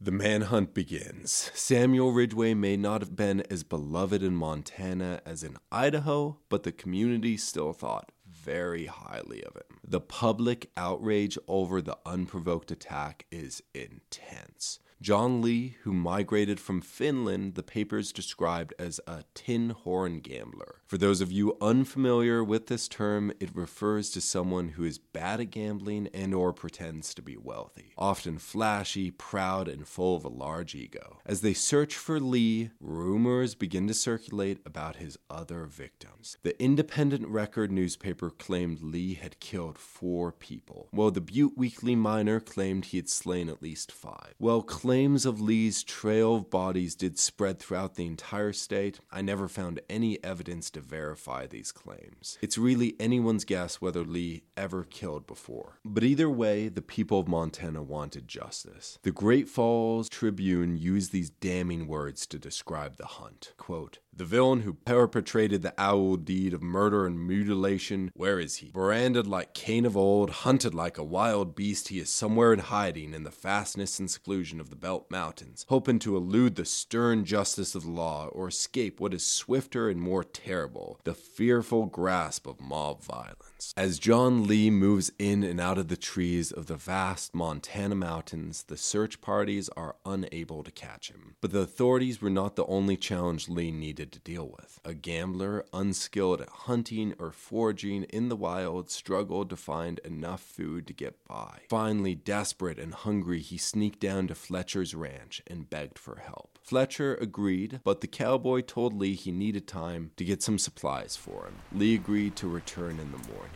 [0.01, 1.51] The manhunt begins.
[1.55, 6.71] Samuel Ridgeway may not have been as beloved in Montana as in Idaho, but the
[6.71, 9.81] community still thought very highly of him.
[9.83, 14.79] The public outrage over the unprovoked attack is intense.
[15.01, 20.81] John Lee, who migrated from Finland, the papers described as a tin horn gambler.
[20.87, 25.39] For those of you unfamiliar with this term, it refers to someone who is bad
[25.39, 30.29] at gambling and or pretends to be wealthy, often flashy, proud, and full of a
[30.29, 31.19] large ego.
[31.25, 36.39] As they search for Lee, rumors begin to circulate about his other victims.
[36.43, 42.41] The Independent Record newspaper claimed Lee had killed four people, while the Butte Weekly Miner
[42.41, 44.35] claimed he had slain at least five.
[44.39, 49.47] While claims of Lee's trail of bodies did spread throughout the entire state, I never
[49.47, 52.39] found any evidence to verify these claims.
[52.41, 55.79] It's really anyone's guess whether Lee ever killed before.
[55.85, 58.99] But either way, the people of Montana wanted justice.
[59.03, 63.53] The Great Falls Tribune used these damning words to describe the hunt.
[63.59, 68.71] Quote, the villain who perpetrated the owl deed of murder and mutilation, where is he?
[68.71, 73.15] Branded like Cain of old, hunted like a wild beast, he is somewhere in hiding
[73.15, 77.77] in the fastness and seclusion of the Belt Mountains, hoping to elude the stern justice
[77.77, 82.61] of the law or escape what is swifter and more terrible, the fearful grasp of
[82.61, 83.58] mob violence.
[83.77, 88.63] As John Lee moves in and out of the trees of the vast Montana mountains,
[88.63, 91.35] the search parties are unable to catch him.
[91.41, 94.81] But the authorities were not the only challenge Lee needed to deal with.
[94.85, 100.87] A gambler, unskilled at hunting or foraging in the wild, struggled to find enough food
[100.87, 101.63] to get by.
[101.69, 106.59] Finally, desperate and hungry, he sneaked down to Fletcher's ranch and begged for help.
[106.63, 111.47] Fletcher agreed, but the cowboy told Lee he needed time to get some supplies for
[111.47, 111.55] him.
[111.73, 113.48] Lee agreed to return in the morning.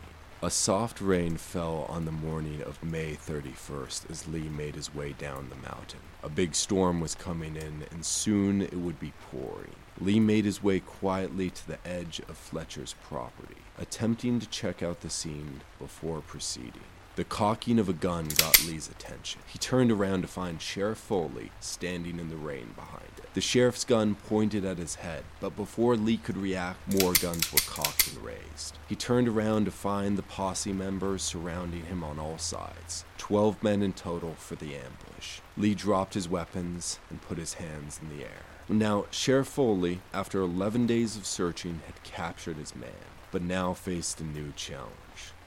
[0.43, 5.13] A soft rain fell on the morning of May 31st as Lee made his way
[5.13, 6.01] down the mountain.
[6.21, 9.75] A big storm was coming in, and soon it would be pouring.
[10.01, 14.99] Lee made his way quietly to the edge of Fletcher's property, attempting to check out
[14.99, 16.83] the scene before proceeding.
[17.15, 19.41] The cocking of a gun got Lee's attention.
[19.45, 23.31] He turned around to find Sheriff Foley standing in the rain behind it.
[23.35, 27.59] The sheriff's gun pointed at his head, but before Lee could react, more guns were
[27.67, 28.79] cocked and raised.
[28.89, 33.05] He turned around to find the posse members surrounding him on all sides.
[33.19, 35.39] Twelve men in total for the ambush.
[35.55, 38.41] Lee dropped his weapons and put his hands in the air.
[38.67, 42.89] Now, Sheriff Foley, after 11 days of searching, had captured his man,
[43.29, 44.93] but now faced a new challenge.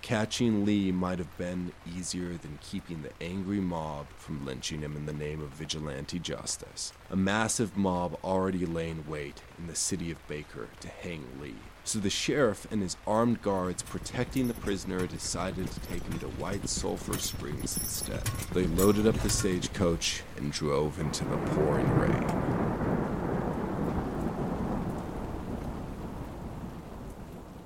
[0.02, 5.06] Catching Lee might have been easier than keeping the angry mob from lynching him in
[5.06, 6.92] the name of vigilante justice.
[7.10, 11.56] A massive mob already lay in wait in the city of Baker to hang Lee.
[11.82, 16.26] So the sheriff and his armed guards protecting the prisoner decided to take him to
[16.26, 18.24] White Sulphur Springs instead.
[18.52, 23.15] They loaded up the stagecoach and drove into the pouring rain.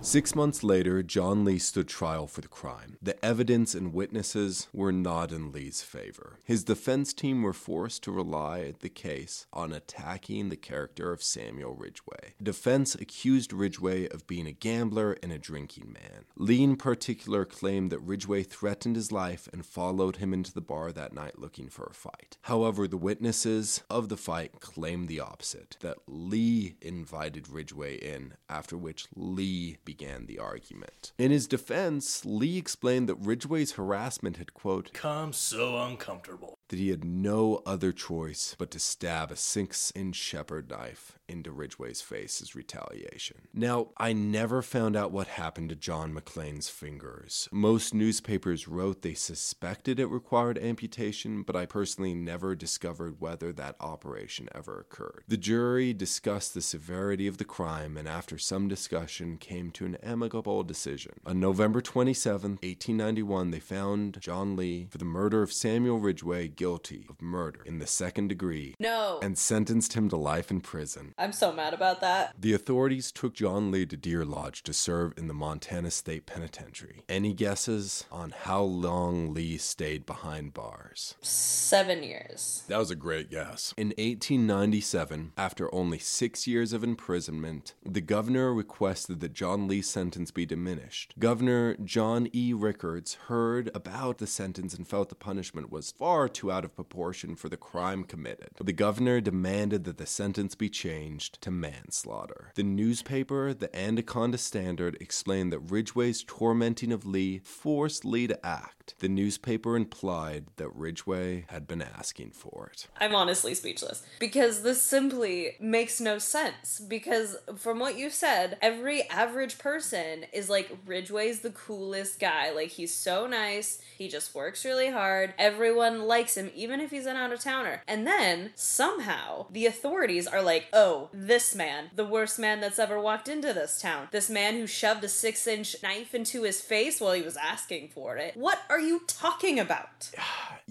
[0.02, 2.96] Six months later, John Lee stood trial for the crime.
[3.02, 6.38] The evidence and witnesses were not in Lee's favor.
[6.42, 11.74] His defense team were forced to rely the case on attacking the character of Samuel
[11.74, 12.32] Ridgeway.
[12.42, 16.24] Defense accused Ridgeway of being a gambler and a drinking man.
[16.34, 20.92] Lee, in particular, claimed that Ridgeway threatened his life and followed him into the bar
[20.92, 22.38] that night looking for a fight.
[22.42, 28.78] However, the witnesses of the fight claimed the opposite that Lee invited Ridgeway in, after
[28.78, 31.12] which Lee began the argument.
[31.18, 36.58] In his defense, Lee explained that Ridgeway's harassment had, quote, Come so uncomfortable.
[36.68, 41.52] that he had no other choice but to stab a six inch shepherd knife into
[41.52, 43.38] Ridgeway's face as retaliation.
[43.54, 47.48] Now, I never found out what happened to John McClane's fingers.
[47.52, 53.76] Most newspapers wrote they suspected it required amputation, but I personally never discovered whether that
[53.80, 55.24] operation ever occurred.
[55.28, 59.96] The jury discussed the severity of the crime and, after some discussion, came to an
[60.02, 61.12] amicable decision.
[61.24, 67.06] On November 27, 1891, they found John Lee for the murder of Samuel Ridgeway guilty
[67.08, 69.18] of murder in the second degree No.
[69.22, 71.14] and sentenced him to life in prison.
[71.20, 72.32] I'm so mad about that.
[72.40, 77.04] The authorities took John Lee to Deer Lodge to serve in the Montana State Penitentiary.
[77.10, 81.16] Any guesses on how long Lee stayed behind bars?
[81.20, 82.62] Seven years.
[82.68, 83.74] That was a great guess.
[83.76, 90.30] In 1897, after only six years of imprisonment, the governor requested that John Lee's sentence
[90.30, 91.12] be diminished.
[91.18, 92.54] Governor John E.
[92.54, 97.36] Rickards heard about the sentence and felt the punishment was far too out of proportion
[97.36, 98.52] for the crime committed.
[98.58, 102.52] The governor demanded that the sentence be changed to manslaughter.
[102.54, 108.94] The newspaper, the Anaconda Standard, explained that Ridgeway's tormenting of Lee forced Lee to act.
[108.98, 112.88] The newspaper implied that Ridgeway had been asking for it.
[113.00, 116.80] I'm honestly speechless because this simply makes no sense.
[116.80, 122.50] Because from what you said, every average person is like Ridgeway's the coolest guy.
[122.50, 123.80] Like he's so nice.
[123.96, 125.34] He just works really hard.
[125.38, 126.40] Everyone likes him.
[126.40, 127.82] him even if he's an out of towner.
[127.86, 133.00] And then somehow the authorities are like, oh, this man, the worst man that's ever
[133.00, 137.00] walked into this town, this man who shoved a six inch knife into his face
[137.00, 138.36] while he was asking for it.
[138.36, 140.10] What are you talking about?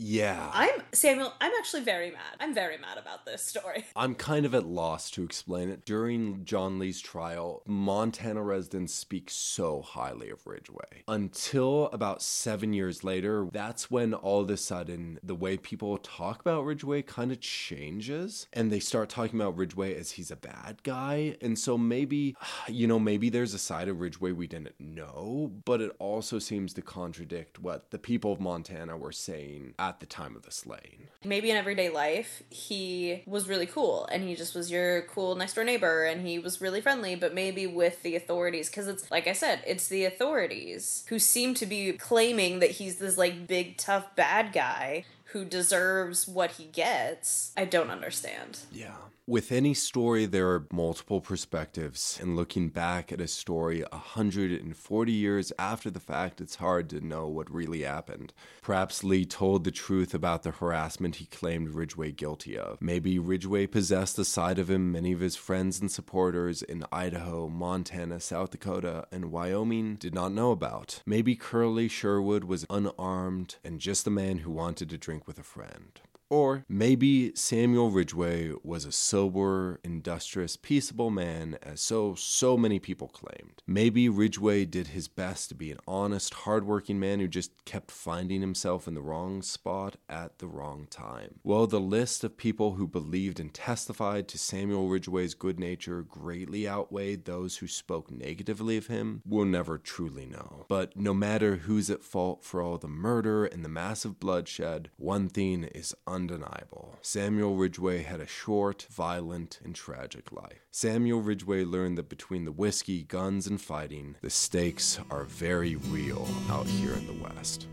[0.01, 0.49] Yeah.
[0.53, 2.37] I'm Samuel, I'm actually very mad.
[2.39, 3.83] I'm very mad about this story.
[3.97, 5.83] I'm kind of at loss to explain it.
[5.83, 11.03] During John Lee's trial, Montana residents speak so highly of Ridgeway.
[11.09, 16.39] Until about seven years later, that's when all of a sudden the way people talk
[16.39, 20.81] about Ridgeway kind of changes and they start talking about Ridgeway as he's a bad
[20.83, 21.37] guy.
[21.41, 22.35] And so maybe,
[22.67, 26.73] you know, maybe there's a side of Ridgeway we didn't know, but it also seems
[26.73, 31.07] to contradict what the people of Montana were saying at the time of the slaying.
[31.23, 35.53] Maybe in everyday life, he was really cool and he just was your cool next
[35.53, 39.27] door neighbor and he was really friendly, but maybe with the authorities, because it's like
[39.27, 43.77] I said, it's the authorities who seem to be claiming that he's this like big,
[43.77, 47.51] tough, bad guy who deserves what he gets.
[47.55, 48.59] I don't understand.
[48.71, 48.95] Yeah.
[49.29, 55.53] With any story, there are multiple perspectives, and looking back at a story 140 years
[55.59, 58.33] after the fact, it's hard to know what really happened.
[58.63, 62.81] Perhaps Lee told the truth about the harassment he claimed Ridgeway guilty of.
[62.81, 67.49] Maybe Ridgeway possessed a side of him many of his friends and supporters in Idaho,
[67.49, 71.03] Montana, South Dakota, and Wyoming did not know about.
[71.05, 75.43] Maybe Curly Sherwood was unarmed and just a man who wanted to drink with a
[75.43, 76.01] friend.
[76.29, 83.07] Or maybe Samuel Ridgeway was a sober, industrious, peaceable man, as so, so many people
[83.07, 83.63] claimed.
[83.65, 88.41] Maybe Ridgeway did his best to be an honest, hardworking man who just kept finding
[88.41, 91.39] himself in the wrong spot at the wrong time.
[91.43, 96.67] Well, the list of people who believed and testified to Samuel Ridgeway's good nature greatly
[96.67, 99.23] outweighed those who spoke negatively of him.
[99.25, 100.65] We'll never truly know.
[100.67, 105.27] But no matter who's at fault for all the murder and the massive bloodshed, one
[105.27, 106.97] thing is undeniable.
[107.01, 110.67] Samuel Ridgeway had a short, violent, and tragic life.
[110.69, 116.27] Samuel Ridgeway learned that between the whiskey, guns, and fighting, the stakes are very real
[116.49, 117.67] out here in the West.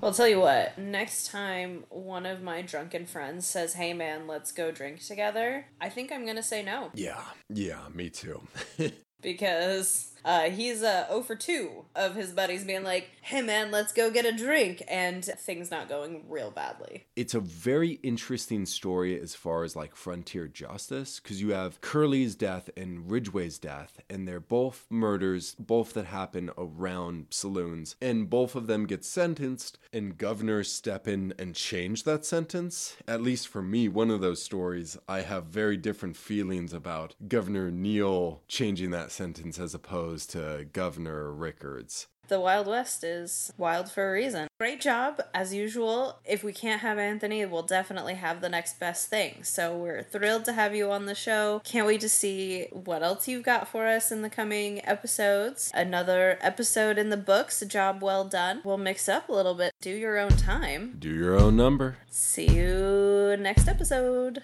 [0.00, 4.26] Well, I'll tell you what, next time one of my drunken friends says, hey man,
[4.26, 6.90] let's go drink together, I think I'm gonna say no.
[6.94, 8.40] Yeah, yeah, me too.
[9.20, 13.94] because uh, he's uh, 0 for 2 of his buddies being like, hey man, let's
[13.94, 17.06] go get a drink, and things not going real badly.
[17.16, 22.34] it's a very interesting story as far as like frontier justice because you have Curly's
[22.34, 28.54] death and Ridgeway's death, and they're both murders, both that happen around saloons, and both
[28.54, 32.98] of them get sentenced, and governors step in and change that sentence.
[33.06, 37.70] At least for me, one of those stories, I have very different feelings about Governor
[37.70, 42.06] Neil changing that sentence as opposed to Governor Rickards.
[42.28, 44.48] The Wild West is wild for a reason.
[44.60, 46.20] Great job, as usual.
[46.26, 49.42] If we can't have Anthony, we'll definitely have the next best thing.
[49.44, 51.62] So we're thrilled to have you on the show.
[51.64, 55.70] Can't wait to see what else you've got for us in the coming episodes.
[55.72, 58.60] Another episode in the books, a job well done.
[58.62, 59.72] We'll mix up a little bit.
[59.80, 60.96] Do your own time.
[60.98, 61.96] Do your own number.
[62.10, 64.42] See you next episode.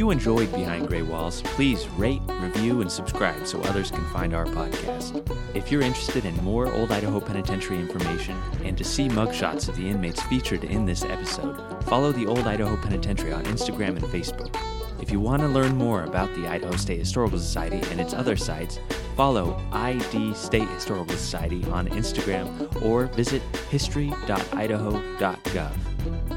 [0.00, 4.46] You enjoyed Behind Gray Walls, please rate, review, and subscribe so others can find our
[4.46, 5.22] podcast.
[5.54, 9.86] If you're interested in more Old Idaho Penitentiary information and to see mugshots of the
[9.86, 14.56] inmates featured in this episode, follow the Old Idaho Penitentiary on Instagram and Facebook.
[15.02, 18.38] If you want to learn more about the Idaho State Historical Society and its other
[18.38, 18.78] sites,
[19.16, 25.72] follow ID State Historical Society on Instagram or visit history.idaho.gov.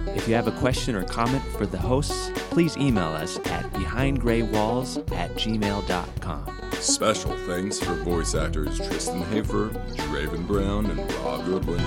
[0.07, 5.11] If you have a question or comment for the hosts, please email us at behindgraywalls
[5.13, 6.71] at gmail.com.
[6.79, 11.79] Special thanks for voice actors Tristan Hafer, Draven Brown, and Rob Goodwin.